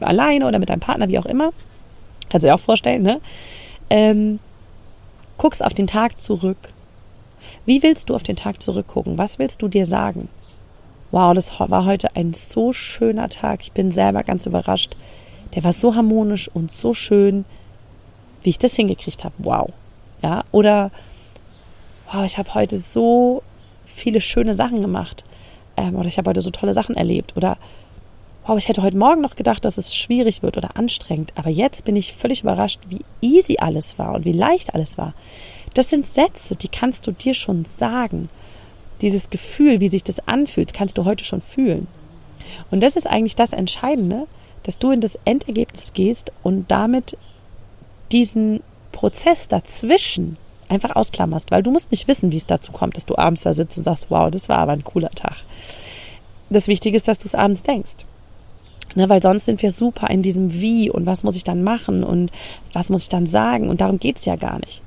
alleine 0.00 0.46
oder 0.46 0.58
mit 0.58 0.68
deinem 0.68 0.80
Partner, 0.80 1.08
wie 1.08 1.18
auch 1.18 1.26
immer, 1.26 1.52
kannst 2.28 2.44
du 2.44 2.48
dir 2.48 2.54
auch 2.54 2.60
vorstellen, 2.60 3.02
ne? 3.02 3.20
Ähm, 3.90 4.40
guckst 5.38 5.64
auf 5.64 5.74
den 5.74 5.86
Tag 5.86 6.20
zurück. 6.20 6.72
Wie 7.64 7.82
willst 7.82 8.10
du 8.10 8.14
auf 8.14 8.22
den 8.22 8.36
Tag 8.36 8.62
zurückgucken? 8.62 9.18
Was 9.18 9.38
willst 9.38 9.62
du 9.62 9.68
dir 9.68 9.86
sagen? 9.86 10.28
Wow, 11.10 11.34
das 11.34 11.58
war 11.60 11.84
heute 11.84 12.14
ein 12.16 12.34
so 12.34 12.72
schöner 12.72 13.28
Tag. 13.28 13.60
Ich 13.62 13.72
bin 13.72 13.92
selber 13.92 14.22
ganz 14.24 14.46
überrascht, 14.46 14.96
der 15.54 15.64
war 15.64 15.72
so 15.72 15.94
harmonisch 15.94 16.48
und 16.52 16.72
so 16.72 16.92
schön, 16.92 17.44
wie 18.42 18.50
ich 18.50 18.58
das 18.58 18.76
hingekriegt 18.76 19.24
habe. 19.24 19.34
Wow. 19.38 19.70
Ja, 20.22 20.44
oder 20.52 20.90
wow, 22.12 22.24
ich 22.24 22.38
habe 22.38 22.54
heute 22.54 22.78
so 22.78 23.42
viele 23.84 24.20
schöne 24.20 24.54
Sachen 24.54 24.80
gemacht. 24.80 25.24
Ähm, 25.76 25.94
oder 25.96 26.08
ich 26.08 26.18
habe 26.18 26.30
heute 26.30 26.42
so 26.42 26.50
tolle 26.50 26.74
Sachen 26.74 26.96
erlebt. 26.96 27.36
Oder 27.36 27.56
wow, 28.46 28.56
ich 28.56 28.68
hätte 28.68 28.82
heute 28.82 28.96
Morgen 28.96 29.20
noch 29.20 29.34
gedacht, 29.34 29.64
dass 29.64 29.76
es 29.76 29.94
schwierig 29.94 30.42
wird 30.42 30.56
oder 30.56 30.76
anstrengend, 30.76 31.32
aber 31.34 31.50
jetzt 31.50 31.84
bin 31.84 31.96
ich 31.96 32.14
völlig 32.14 32.42
überrascht, 32.42 32.80
wie 32.88 33.04
easy 33.20 33.56
alles 33.58 33.98
war 33.98 34.14
und 34.14 34.24
wie 34.24 34.32
leicht 34.32 34.74
alles 34.74 34.96
war. 34.96 35.14
Das 35.74 35.90
sind 35.90 36.06
Sätze, 36.06 36.54
die 36.54 36.68
kannst 36.68 37.06
du 37.06 37.12
dir 37.12 37.34
schon 37.34 37.66
sagen. 37.78 38.28
Dieses 39.00 39.30
Gefühl, 39.30 39.80
wie 39.80 39.88
sich 39.88 40.04
das 40.04 40.26
anfühlt, 40.28 40.72
kannst 40.72 40.96
du 40.96 41.04
heute 41.04 41.24
schon 41.24 41.40
fühlen. 41.40 41.88
Und 42.70 42.82
das 42.82 42.96
ist 42.96 43.06
eigentlich 43.06 43.36
das 43.36 43.52
Entscheidende, 43.52 44.26
dass 44.62 44.78
du 44.78 44.90
in 44.90 45.00
das 45.00 45.18
Endergebnis 45.24 45.92
gehst 45.92 46.32
und 46.42 46.70
damit 46.70 47.18
diesen 48.12 48.62
Prozess 48.92 49.48
dazwischen 49.48 50.38
einfach 50.68 50.96
ausklammerst, 50.96 51.50
weil 51.50 51.62
du 51.62 51.70
musst 51.70 51.90
nicht 51.90 52.08
wissen, 52.08 52.32
wie 52.32 52.36
es 52.36 52.46
dazu 52.46 52.72
kommt, 52.72 52.96
dass 52.96 53.06
du 53.06 53.18
abends 53.18 53.42
da 53.42 53.52
sitzt 53.52 53.76
und 53.76 53.84
sagst, 53.84 54.06
wow, 54.08 54.30
das 54.30 54.48
war 54.48 54.58
aber 54.58 54.72
ein 54.72 54.84
cooler 54.84 55.10
Tag. 55.10 55.36
Das 56.48 56.68
Wichtige 56.68 56.96
ist, 56.96 57.08
dass 57.08 57.18
du 57.18 57.26
es 57.26 57.34
abends 57.34 57.62
denkst. 57.62 58.06
Ne, 58.96 59.10
weil 59.10 59.20
sonst 59.20 59.44
sind 59.44 59.60
wir 59.60 59.70
super 59.70 60.08
in 60.08 60.22
diesem 60.22 60.54
Wie 60.54 60.90
und 60.90 61.04
was 61.04 61.22
muss 61.22 61.36
ich 61.36 61.44
dann 61.44 61.62
machen 61.62 62.02
und 62.02 62.32
was 62.72 62.88
muss 62.88 63.02
ich 63.02 63.08
dann 63.10 63.26
sagen 63.26 63.68
und 63.68 63.82
darum 63.82 63.98
geht 63.98 64.16
es 64.16 64.24
ja 64.24 64.36
gar 64.36 64.58
nicht. 64.58 64.80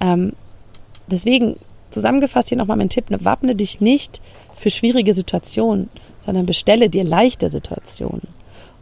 Ähm, 0.00 0.32
deswegen 1.06 1.54
zusammengefasst 1.90 2.48
hier 2.48 2.58
nochmal 2.58 2.76
mein 2.76 2.88
Tipp, 2.88 3.10
ne, 3.10 3.24
wappne 3.24 3.54
dich 3.54 3.80
nicht 3.80 4.20
für 4.56 4.70
schwierige 4.70 5.14
Situationen, 5.14 5.88
sondern 6.18 6.46
bestelle 6.46 6.90
dir 6.90 7.04
leichte 7.04 7.48
Situationen 7.48 8.26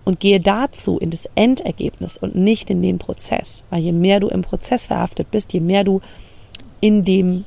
und 0.06 0.20
gehe 0.20 0.40
dazu 0.40 0.96
in 0.98 1.10
das 1.10 1.28
Endergebnis 1.34 2.16
und 2.16 2.34
nicht 2.34 2.70
in 2.70 2.80
den 2.80 2.98
Prozess. 2.98 3.62
Weil 3.68 3.82
je 3.82 3.92
mehr 3.92 4.20
du 4.20 4.28
im 4.28 4.40
Prozess 4.40 4.86
verhaftet 4.86 5.30
bist, 5.30 5.52
je 5.52 5.60
mehr 5.60 5.84
du 5.84 6.00
in 6.80 7.04
dem 7.04 7.44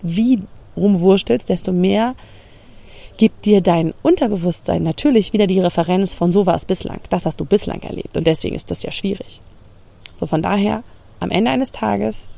Wie 0.00 0.40
rumwurstelst, 0.74 1.50
desto 1.50 1.72
mehr 1.72 2.14
gibt 3.16 3.44
dir 3.44 3.60
dein 3.60 3.94
Unterbewusstsein 4.02 4.82
natürlich 4.82 5.32
wieder 5.32 5.46
die 5.46 5.60
Referenz 5.60 6.14
von 6.14 6.32
so 6.32 6.46
war 6.46 6.54
es 6.54 6.64
bislang. 6.64 7.00
Das 7.10 7.26
hast 7.26 7.40
du 7.40 7.44
bislang 7.44 7.80
erlebt 7.80 8.16
und 8.16 8.26
deswegen 8.26 8.56
ist 8.56 8.70
das 8.70 8.82
ja 8.82 8.90
schwierig. 8.90 9.40
So 10.18 10.26
von 10.26 10.42
daher, 10.42 10.82
am 11.20 11.30
Ende 11.30 11.50
eines 11.50 11.72
Tages, 11.72 12.28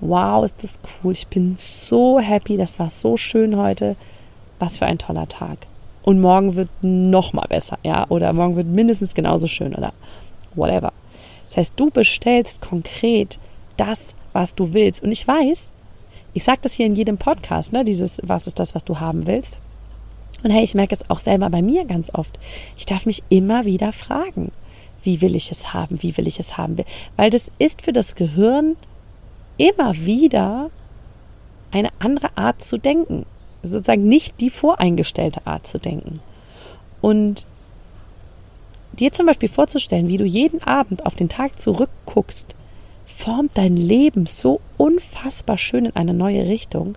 wow, 0.00 0.44
ist 0.44 0.62
das 0.62 0.78
cool. 1.02 1.12
Ich 1.12 1.26
bin 1.28 1.56
so 1.58 2.20
happy, 2.20 2.56
das 2.56 2.78
war 2.78 2.90
so 2.90 3.16
schön 3.16 3.56
heute. 3.56 3.96
Was 4.58 4.76
für 4.76 4.86
ein 4.86 4.98
toller 4.98 5.28
Tag 5.28 5.66
und 6.02 6.20
morgen 6.20 6.54
wird 6.54 6.68
noch 6.82 7.32
mal 7.32 7.46
besser, 7.48 7.78
ja, 7.82 8.06
oder 8.08 8.32
morgen 8.32 8.56
wird 8.56 8.66
mindestens 8.66 9.14
genauso 9.14 9.46
schön 9.46 9.74
oder 9.74 9.92
whatever. 10.54 10.92
Das 11.48 11.56
heißt, 11.56 11.74
du 11.78 11.90
bestellst 11.90 12.60
konkret 12.60 13.38
das, 13.76 14.14
was 14.32 14.54
du 14.54 14.72
willst. 14.72 15.02
Und 15.02 15.12
ich 15.12 15.26
weiß, 15.26 15.72
ich 16.34 16.44
sage 16.44 16.60
das 16.62 16.72
hier 16.72 16.86
in 16.86 16.94
jedem 16.96 17.18
Podcast, 17.18 17.72
ne, 17.72 17.84
dieses, 17.84 18.20
was 18.24 18.46
ist 18.46 18.58
das, 18.58 18.74
was 18.74 18.84
du 18.84 19.00
haben 19.00 19.26
willst? 19.26 19.60
Und 20.42 20.50
hey, 20.50 20.64
ich 20.64 20.74
merke 20.74 20.94
es 20.94 21.08
auch 21.08 21.20
selber 21.20 21.50
bei 21.50 21.62
mir 21.62 21.84
ganz 21.84 22.14
oft. 22.14 22.38
Ich 22.76 22.86
darf 22.86 23.06
mich 23.06 23.22
immer 23.28 23.64
wieder 23.64 23.92
fragen, 23.92 24.50
wie 25.02 25.20
will 25.20 25.36
ich 25.36 25.50
es 25.50 25.72
haben, 25.72 26.02
wie 26.02 26.16
will 26.16 26.26
ich 26.26 26.38
es 26.38 26.56
haben, 26.56 26.76
weil 27.16 27.30
das 27.30 27.50
ist 27.58 27.82
für 27.82 27.92
das 27.92 28.14
Gehirn 28.14 28.76
immer 29.56 29.94
wieder 29.94 30.70
eine 31.70 31.90
andere 32.00 32.36
Art 32.36 32.62
zu 32.62 32.78
denken 32.78 33.24
sozusagen 33.62 34.08
nicht 34.08 34.40
die 34.40 34.50
voreingestellte 34.50 35.46
Art 35.46 35.66
zu 35.66 35.78
denken. 35.78 36.20
Und 37.00 37.46
dir 38.92 39.12
zum 39.12 39.26
Beispiel 39.26 39.48
vorzustellen, 39.48 40.08
wie 40.08 40.18
du 40.18 40.24
jeden 40.24 40.62
Abend 40.62 41.06
auf 41.06 41.14
den 41.14 41.28
Tag 41.28 41.58
zurückguckst, 41.58 42.54
formt 43.06 43.52
dein 43.54 43.76
Leben 43.76 44.26
so 44.26 44.60
unfassbar 44.76 45.58
schön 45.58 45.86
in 45.86 45.96
eine 45.96 46.14
neue 46.14 46.46
Richtung, 46.46 46.96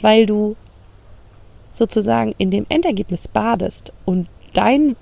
weil 0.00 0.26
du 0.26 0.56
sozusagen 1.72 2.34
in 2.38 2.50
dem 2.50 2.66
Endergebnis 2.68 3.28
badest 3.28 3.92
und 4.04 4.28
dein 4.52 4.96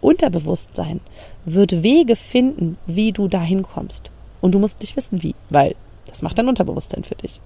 Unterbewusstsein 0.00 1.00
wird 1.44 1.82
Wege 1.82 2.16
finden, 2.16 2.78
wie 2.86 3.12
du 3.12 3.28
dahin 3.28 3.62
kommst. 3.62 4.10
Und 4.40 4.54
du 4.54 4.58
musst 4.58 4.80
nicht 4.80 4.96
wissen, 4.96 5.22
wie, 5.22 5.34
weil 5.50 5.74
das 6.06 6.22
macht 6.22 6.38
dein 6.38 6.48
Unterbewusstsein 6.48 7.04
für 7.04 7.14
dich. 7.14 7.40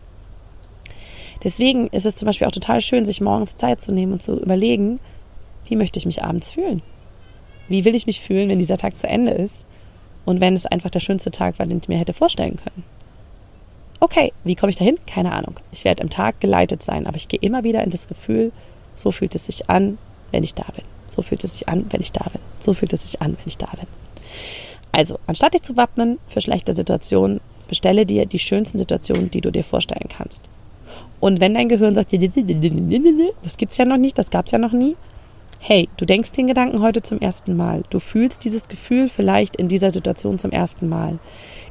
Deswegen 1.45 1.87
ist 1.89 2.07
es 2.07 2.17
zum 2.17 2.27
Beispiel 2.27 2.47
auch 2.47 2.53
total 2.53 2.81
schön, 2.81 3.05
sich 3.05 3.21
morgens 3.21 3.57
Zeit 3.57 3.81
zu 3.81 3.93
nehmen 3.93 4.15
und 4.15 4.23
zu 4.23 4.41
überlegen, 4.41 4.99
wie 5.67 5.77
möchte 5.77 5.99
ich 5.99 6.07
mich 6.07 6.25
abends 6.25 6.51
fühlen? 6.51 6.83
Wie 7.69 7.85
will 7.85 7.95
ich 7.95 8.07
mich 8.07 8.21
fühlen, 8.21 8.49
wenn 8.49 8.59
dieser 8.59 8.79
Tag 8.79 8.99
zu 8.99 9.07
Ende 9.07 9.33
ist? 9.33 9.67
Und 10.25 10.41
wenn 10.41 10.57
es 10.57 10.67
einfach 10.67 10.91
der 10.91 11.01
schönste 11.01 11.31
Tag 11.31 11.59
war, 11.59 11.67
den 11.67 11.79
ich 11.79 11.89
mir 11.89 11.99
hätte 11.99 12.13
vorstellen 12.13 12.57
können. 12.57 12.83
Okay, 14.01 14.33
wie 14.45 14.55
komme 14.55 14.71
ich 14.71 14.77
dahin? 14.77 14.99
Keine 15.07 15.33
Ahnung. 15.33 15.57
Ich 15.73 15.85
werde 15.85 16.03
im 16.03 16.11
Tag 16.11 16.41
geleitet 16.41 16.83
sein, 16.83 17.07
aber 17.07 17.17
ich 17.17 17.29
gehe 17.29 17.41
immer 17.41 17.65
wieder 17.65 17.83
in 17.83 17.91
das 17.91 18.07
Gefühl, 18.07 18.53
so 18.95 19.11
fühlt 19.11 19.35
es 19.35 19.47
sich 19.47 19.69
an, 19.69 19.99
wenn 20.31 20.45
ich 20.45 20.55
da 20.55 20.65
bin. 20.75 20.85
So 21.07 21.23
fühlt 21.23 21.43
es 21.43 21.55
sich 21.55 21.69
an, 21.69 21.87
wenn 21.91 22.01
ich 22.01 22.13
da 22.13 22.25
bin. 22.31 22.41
So 22.61 22.75
fühlt 22.75 22.93
es 22.93 23.03
sich 23.03 23.21
an, 23.21 23.33
wenn 23.33 23.47
ich 23.47 23.59
da 23.59 23.67
bin. 23.67 23.87
Also, 24.93 25.19
anstatt 25.27 25.55
dich 25.55 25.63
zu 25.63 25.77
wappnen 25.77 26.19
für 26.29 26.41
schlechte 26.41 26.75
Situationen, 26.75 27.41
bestelle 27.69 28.07
dir 28.07 28.27
die 28.27 28.39
schönsten 28.39 28.79
Situationen, 28.79 29.31
die 29.31 29.41
du 29.41 29.51
dir 29.51 29.65
vorstellen 29.65 30.09
kannst. 30.09 30.43
Und 31.21 31.41
wenn 31.41 31.55
dein 31.55 31.69
Gehirn 31.69 31.95
sagt, 31.95 32.13
das 32.13 33.57
gibt's 33.57 33.77
ja 33.77 33.85
noch 33.85 33.97
nicht, 33.97 34.19
das 34.19 34.31
gab's 34.31 34.51
ja 34.53 34.59
noch 34.59 34.73
nie, 34.73 34.97
hey, 35.61 35.89
du 35.97 36.05
denkst 36.05 36.33
den 36.33 36.47
Gedanken 36.47 36.81
heute 36.81 37.03
zum 37.03 37.21
ersten 37.21 37.57
Mal. 37.57 37.83
Du 37.91 37.99
fühlst 37.99 38.45
dieses 38.45 38.69
Gefühl 38.69 39.09
vielleicht 39.09 39.57
in 39.57 39.69
dieser 39.69 39.91
Situation 39.91 40.39
zum 40.39 40.53
ersten 40.53 40.89
Mal. 40.89 41.19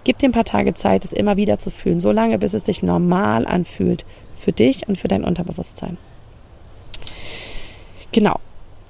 Gib 0.03 0.19
dir 0.19 0.29
ein 0.29 0.33
paar 0.33 0.45
Tage 0.45 0.73
Zeit, 0.73 1.05
es 1.05 1.13
immer 1.13 1.37
wieder 1.37 1.57
zu 1.57 1.69
fühlen, 1.69 1.99
so 1.99 2.11
lange, 2.11 2.39
bis 2.39 2.53
es 2.53 2.65
sich 2.65 2.83
normal 2.83 3.45
anfühlt 3.45 4.05
für 4.37 4.51
dich 4.51 4.87
und 4.87 4.97
für 4.97 5.07
dein 5.07 5.23
Unterbewusstsein. 5.23 5.97
Genau. 8.11 8.39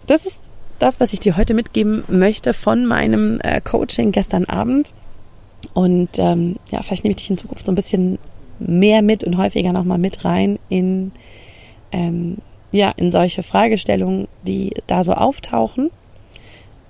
Das 0.06 0.26
ist 0.26 0.42
das, 0.80 1.00
was 1.00 1.14
ich 1.14 1.20
dir 1.20 1.38
heute 1.38 1.54
mitgeben 1.54 2.04
möchte 2.08 2.54
von 2.54 2.86
meinem 2.86 3.40
äh, 3.42 3.62
Coaching 3.62 4.12
gestern 4.12 4.46
Abend. 4.46 4.94
Und 5.74 6.10
ähm, 6.18 6.58
ja, 6.70 6.82
vielleicht 6.82 7.04
nehme 7.04 7.12
ich 7.12 7.18
dich 7.18 7.30
in 7.30 7.38
Zukunft 7.38 7.66
so 7.66 7.72
ein 7.72 7.76
bisschen 7.76 8.20
mehr 8.60 9.02
mit 9.02 9.24
und 9.24 9.38
häufiger 9.38 9.74
nochmal 9.74 9.98
mit 9.98 10.24
rein 10.24 10.60
in, 10.70 11.12
ähm, 11.92 12.38
ja, 12.72 12.92
in 12.96 13.12
solche 13.12 13.44
Fragestellungen, 13.44 14.28
die 14.44 14.74
da 14.88 15.04
so 15.04 15.14
auftauchen. 15.14 15.92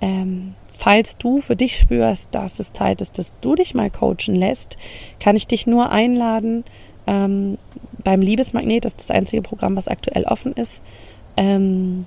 Ähm, 0.00 0.54
falls 0.78 1.18
du 1.18 1.40
für 1.40 1.56
dich 1.56 1.76
spürst, 1.76 2.28
dass 2.36 2.60
es 2.60 2.72
Zeit 2.72 3.00
ist, 3.00 3.18
dass 3.18 3.34
du 3.40 3.56
dich 3.56 3.74
mal 3.74 3.90
coachen 3.90 4.36
lässt, 4.36 4.78
kann 5.18 5.34
ich 5.34 5.48
dich 5.48 5.66
nur 5.66 5.90
einladen. 5.90 6.62
Ähm, 7.08 7.58
beim 8.04 8.20
Liebesmagnet, 8.20 8.84
das 8.84 8.92
ist 8.92 9.00
das 9.00 9.10
einzige 9.10 9.42
Programm, 9.42 9.74
was 9.74 9.88
aktuell 9.88 10.22
offen 10.22 10.52
ist, 10.52 10.80
ähm, 11.36 12.06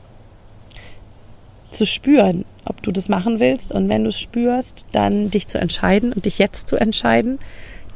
zu 1.69 1.85
spüren, 1.85 2.45
ob 2.63 2.81
du 2.81 2.93
das 2.93 3.09
machen 3.09 3.41
willst. 3.41 3.73
Und 3.73 3.89
wenn 3.89 4.03
du 4.03 4.09
es 4.09 4.19
spürst, 4.21 4.87
dann 4.93 5.29
dich 5.29 5.47
zu 5.47 5.59
entscheiden 5.59 6.13
und 6.13 6.25
dich 6.25 6.39
jetzt 6.39 6.69
zu 6.69 6.77
entscheiden, 6.77 7.39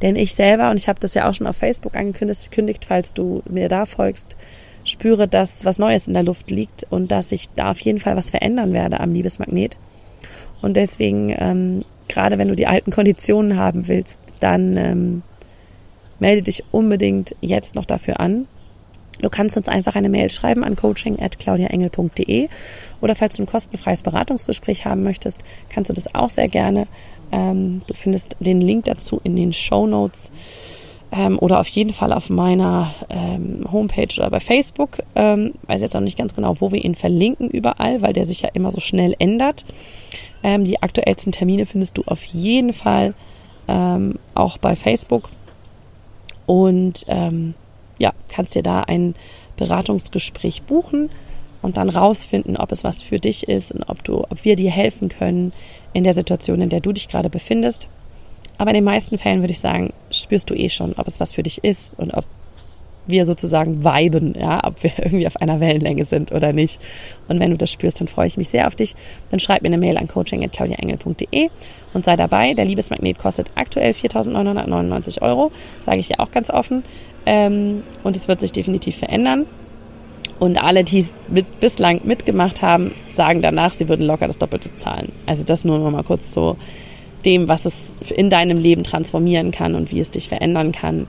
denn 0.02 0.14
ich 0.14 0.34
selber, 0.34 0.70
und 0.70 0.76
ich 0.76 0.90
habe 0.90 1.00
das 1.00 1.14
ja 1.14 1.26
auch 1.26 1.32
schon 1.32 1.46
auf 1.46 1.56
Facebook 1.56 1.96
angekündigt, 1.96 2.84
falls 2.86 3.14
du 3.14 3.42
mir 3.48 3.70
da 3.70 3.86
folgst, 3.86 4.36
spüre, 4.84 5.26
dass 5.26 5.64
was 5.64 5.78
Neues 5.78 6.06
in 6.06 6.12
der 6.12 6.22
Luft 6.22 6.50
liegt 6.50 6.84
und 6.90 7.10
dass 7.10 7.32
ich 7.32 7.48
da 7.56 7.70
auf 7.70 7.80
jeden 7.80 7.98
Fall 7.98 8.14
was 8.14 8.28
verändern 8.28 8.74
werde 8.74 9.00
am 9.00 9.14
Liebesmagnet. 9.14 9.78
Und 10.62 10.76
deswegen, 10.76 11.34
ähm, 11.36 11.84
gerade 12.08 12.38
wenn 12.38 12.48
du 12.48 12.56
die 12.56 12.66
alten 12.66 12.90
Konditionen 12.90 13.56
haben 13.56 13.88
willst, 13.88 14.20
dann 14.40 14.76
ähm, 14.76 15.22
melde 16.18 16.42
dich 16.42 16.62
unbedingt 16.72 17.34
jetzt 17.40 17.74
noch 17.74 17.84
dafür 17.84 18.20
an. 18.20 18.46
Du 19.20 19.30
kannst 19.30 19.56
uns 19.56 19.68
einfach 19.68 19.94
eine 19.94 20.10
Mail 20.10 20.30
schreiben 20.30 20.62
an 20.62 20.76
coaching@claudiaengel.de 20.76 22.48
oder 23.00 23.14
falls 23.14 23.36
du 23.36 23.42
ein 23.42 23.46
kostenfreies 23.46 24.02
Beratungsgespräch 24.02 24.84
haben 24.84 25.02
möchtest, 25.02 25.40
kannst 25.70 25.88
du 25.88 25.94
das 25.94 26.14
auch 26.14 26.28
sehr 26.28 26.48
gerne 26.48 26.86
ähm, 27.32 27.82
du 27.86 27.94
findest 27.94 28.36
den 28.40 28.60
Link 28.60 28.84
dazu 28.84 29.20
in 29.24 29.36
den 29.36 29.52
Show 29.52 29.86
Notes 29.86 30.30
ähm, 31.12 31.38
oder 31.38 31.60
auf 31.60 31.68
jeden 31.68 31.92
Fall 31.92 32.12
auf 32.12 32.30
meiner 32.30 32.94
ähm, 33.08 33.64
Homepage 33.70 34.08
oder 34.18 34.30
bei 34.30 34.40
Facebook. 34.40 34.98
Ähm, 35.14 35.54
weiß 35.66 35.80
jetzt 35.80 35.96
auch 35.96 36.00
nicht 36.00 36.18
ganz 36.18 36.34
genau, 36.34 36.60
wo 36.60 36.72
wir 36.72 36.84
ihn 36.84 36.94
verlinken 36.94 37.48
überall, 37.48 38.02
weil 38.02 38.12
der 38.12 38.26
sich 38.26 38.42
ja 38.42 38.50
immer 38.52 38.72
so 38.72 38.80
schnell 38.80 39.14
ändert. 39.18 39.64
Ähm, 40.42 40.64
die 40.64 40.82
aktuellsten 40.82 41.32
Termine 41.32 41.66
findest 41.66 41.98
du 41.98 42.02
auf 42.06 42.24
jeden 42.24 42.72
Fall 42.72 43.14
ähm, 43.68 44.18
auch 44.34 44.58
bei 44.58 44.76
Facebook. 44.76 45.30
Und 46.46 47.04
ähm, 47.08 47.54
ja, 47.98 48.12
kannst 48.28 48.54
dir 48.54 48.62
da 48.62 48.82
ein 48.82 49.14
Beratungsgespräch 49.56 50.62
buchen 50.62 51.10
und 51.62 51.76
dann 51.76 51.88
rausfinden, 51.88 52.56
ob 52.56 52.70
es 52.72 52.84
was 52.84 53.02
für 53.02 53.18
dich 53.18 53.48
ist 53.48 53.72
und 53.72 53.82
ob 53.88 54.04
du, 54.04 54.20
ob 54.20 54.44
wir 54.44 54.56
dir 54.56 54.70
helfen 54.70 55.08
können, 55.08 55.52
in 55.92 56.04
der 56.04 56.12
Situation, 56.12 56.60
in 56.60 56.68
der 56.68 56.80
du 56.80 56.92
dich 56.92 57.08
gerade 57.08 57.30
befindest. 57.30 57.88
Aber 58.58 58.70
in 58.70 58.76
den 58.76 58.84
meisten 58.84 59.18
Fällen 59.18 59.40
würde 59.40 59.52
ich 59.52 59.60
sagen, 59.60 59.92
spürst 60.10 60.50
du 60.50 60.54
eh 60.54 60.68
schon, 60.68 60.94
ob 60.96 61.06
es 61.06 61.20
was 61.20 61.32
für 61.32 61.42
dich 61.42 61.62
ist 61.64 61.92
und 61.96 62.12
ob 62.14 62.24
wir 63.06 63.24
sozusagen 63.24 63.84
viben, 63.84 64.34
ja, 64.38 64.64
ob 64.64 64.82
wir 64.82 64.92
irgendwie 64.98 65.26
auf 65.26 65.36
einer 65.36 65.60
Wellenlänge 65.60 66.04
sind 66.04 66.32
oder 66.32 66.52
nicht. 66.52 66.80
Und 67.28 67.40
wenn 67.40 67.50
du 67.50 67.56
das 67.56 67.70
spürst, 67.70 68.00
dann 68.00 68.08
freue 68.08 68.26
ich 68.26 68.36
mich 68.36 68.48
sehr 68.48 68.66
auf 68.66 68.74
dich. 68.74 68.94
Dann 69.30 69.40
schreib 69.40 69.62
mir 69.62 69.68
eine 69.68 69.78
Mail 69.78 69.96
an 69.96 70.08
coaching.claudiaengel.de 70.08 71.50
und 71.94 72.04
sei 72.04 72.16
dabei. 72.16 72.54
Der 72.54 72.64
Liebesmagnet 72.64 73.18
kostet 73.18 73.50
aktuell 73.54 73.92
4.999 73.92 75.22
Euro, 75.22 75.52
sage 75.80 75.98
ich 75.98 76.08
ja 76.08 76.18
auch 76.18 76.30
ganz 76.30 76.50
offen. 76.50 76.82
Ähm, 77.24 77.82
und 78.02 78.16
es 78.16 78.28
wird 78.28 78.40
sich 78.40 78.52
definitiv 78.52 78.96
verändern. 78.96 79.46
Und 80.38 80.62
alle, 80.62 80.84
die 80.84 80.98
es 80.98 81.14
mit, 81.28 81.60
bislang 81.60 82.02
mitgemacht 82.04 82.60
haben, 82.60 82.92
sagen 83.12 83.40
danach, 83.40 83.72
sie 83.72 83.88
würden 83.88 84.04
locker 84.04 84.26
das 84.26 84.38
Doppelte 84.38 84.74
zahlen. 84.76 85.12
Also 85.24 85.44
das 85.44 85.64
nur 85.64 85.78
noch 85.78 85.90
mal 85.90 86.02
kurz 86.02 86.32
so 86.32 86.56
dem, 87.26 87.48
was 87.48 87.66
es 87.66 87.92
in 88.14 88.30
deinem 88.30 88.56
Leben 88.56 88.84
transformieren 88.84 89.50
kann 89.50 89.74
und 89.74 89.92
wie 89.92 90.00
es 90.00 90.10
dich 90.10 90.28
verändern 90.28 90.72
kann. 90.72 91.08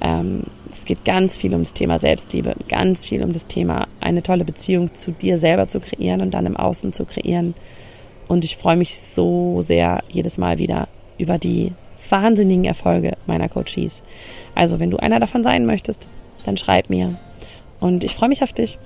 Ähm, 0.00 0.44
es 0.72 0.84
geht 0.84 1.04
ganz 1.04 1.38
viel 1.38 1.54
um 1.54 1.60
das 1.60 1.74
Thema 1.74 1.98
Selbstliebe, 1.98 2.54
ganz 2.68 3.04
viel 3.04 3.22
um 3.22 3.32
das 3.32 3.46
Thema, 3.46 3.86
eine 4.00 4.22
tolle 4.22 4.44
Beziehung 4.44 4.94
zu 4.94 5.12
dir 5.12 5.38
selber 5.38 5.68
zu 5.68 5.80
kreieren 5.80 6.22
und 6.22 6.32
dann 6.32 6.46
im 6.46 6.56
Außen 6.56 6.92
zu 6.92 7.04
kreieren. 7.04 7.54
Und 8.26 8.44
ich 8.44 8.56
freue 8.56 8.76
mich 8.76 8.98
so 8.98 9.62
sehr 9.62 10.02
jedes 10.08 10.38
Mal 10.38 10.58
wieder 10.58 10.88
über 11.18 11.38
die 11.38 11.72
wahnsinnigen 12.08 12.64
Erfolge 12.64 13.16
meiner 13.26 13.48
Coaches. 13.48 14.02
Also 14.54 14.80
wenn 14.80 14.90
du 14.90 14.96
einer 14.96 15.20
davon 15.20 15.44
sein 15.44 15.66
möchtest, 15.66 16.08
dann 16.44 16.56
schreib 16.56 16.90
mir. 16.90 17.14
Und 17.80 18.04
ich 18.04 18.14
freue 18.14 18.28
mich 18.28 18.42
auf 18.42 18.52
dich. 18.52 18.78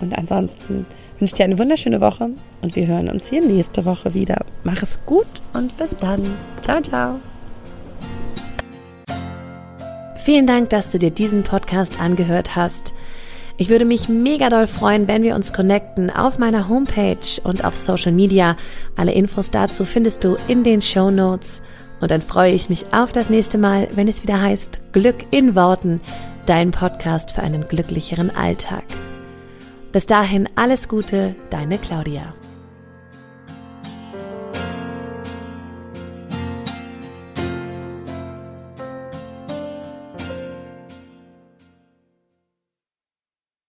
Und 0.00 0.16
ansonsten 0.16 0.86
wünsche 1.18 1.34
dir 1.34 1.44
eine 1.44 1.58
wunderschöne 1.58 2.00
Woche 2.00 2.30
und 2.62 2.76
wir 2.76 2.86
hören 2.86 3.08
uns 3.08 3.28
hier 3.28 3.44
nächste 3.44 3.84
Woche 3.84 4.14
wieder. 4.14 4.44
Mach 4.64 4.82
es 4.82 5.00
gut 5.06 5.26
und 5.52 5.76
bis 5.76 5.96
dann. 5.96 6.22
Ciao, 6.62 6.80
ciao. 6.80 7.20
Vielen 10.16 10.46
Dank, 10.46 10.70
dass 10.70 10.90
du 10.90 10.98
dir 10.98 11.10
diesen 11.10 11.44
Podcast 11.44 12.00
angehört 12.00 12.56
hast. 12.56 12.92
Ich 13.58 13.70
würde 13.70 13.84
mich 13.84 14.08
mega 14.08 14.50
doll 14.50 14.66
freuen, 14.66 15.08
wenn 15.08 15.22
wir 15.22 15.34
uns 15.34 15.52
connecten 15.52 16.10
auf 16.10 16.38
meiner 16.38 16.68
Homepage 16.68 17.40
und 17.44 17.64
auf 17.64 17.74
Social 17.74 18.12
Media. 18.12 18.56
Alle 18.96 19.12
Infos 19.12 19.50
dazu 19.50 19.84
findest 19.84 20.24
du 20.24 20.36
in 20.48 20.62
den 20.62 20.82
Show 20.82 21.10
Notes. 21.10 21.62
Und 22.00 22.10
dann 22.10 22.20
freue 22.20 22.52
ich 22.52 22.68
mich 22.68 22.84
auf 22.92 23.12
das 23.12 23.30
nächste 23.30 23.56
Mal, 23.56 23.88
wenn 23.94 24.08
es 24.08 24.22
wieder 24.22 24.42
heißt 24.42 24.80
Glück 24.92 25.24
in 25.30 25.54
Worten, 25.54 26.00
dein 26.44 26.70
Podcast 26.70 27.30
für 27.30 27.42
einen 27.42 27.66
glücklicheren 27.68 28.34
Alltag. 28.34 28.84
Bis 29.96 30.04
dahin 30.04 30.46
alles 30.56 30.88
Gute, 30.88 31.34
deine 31.48 31.78
Claudia. 31.78 32.34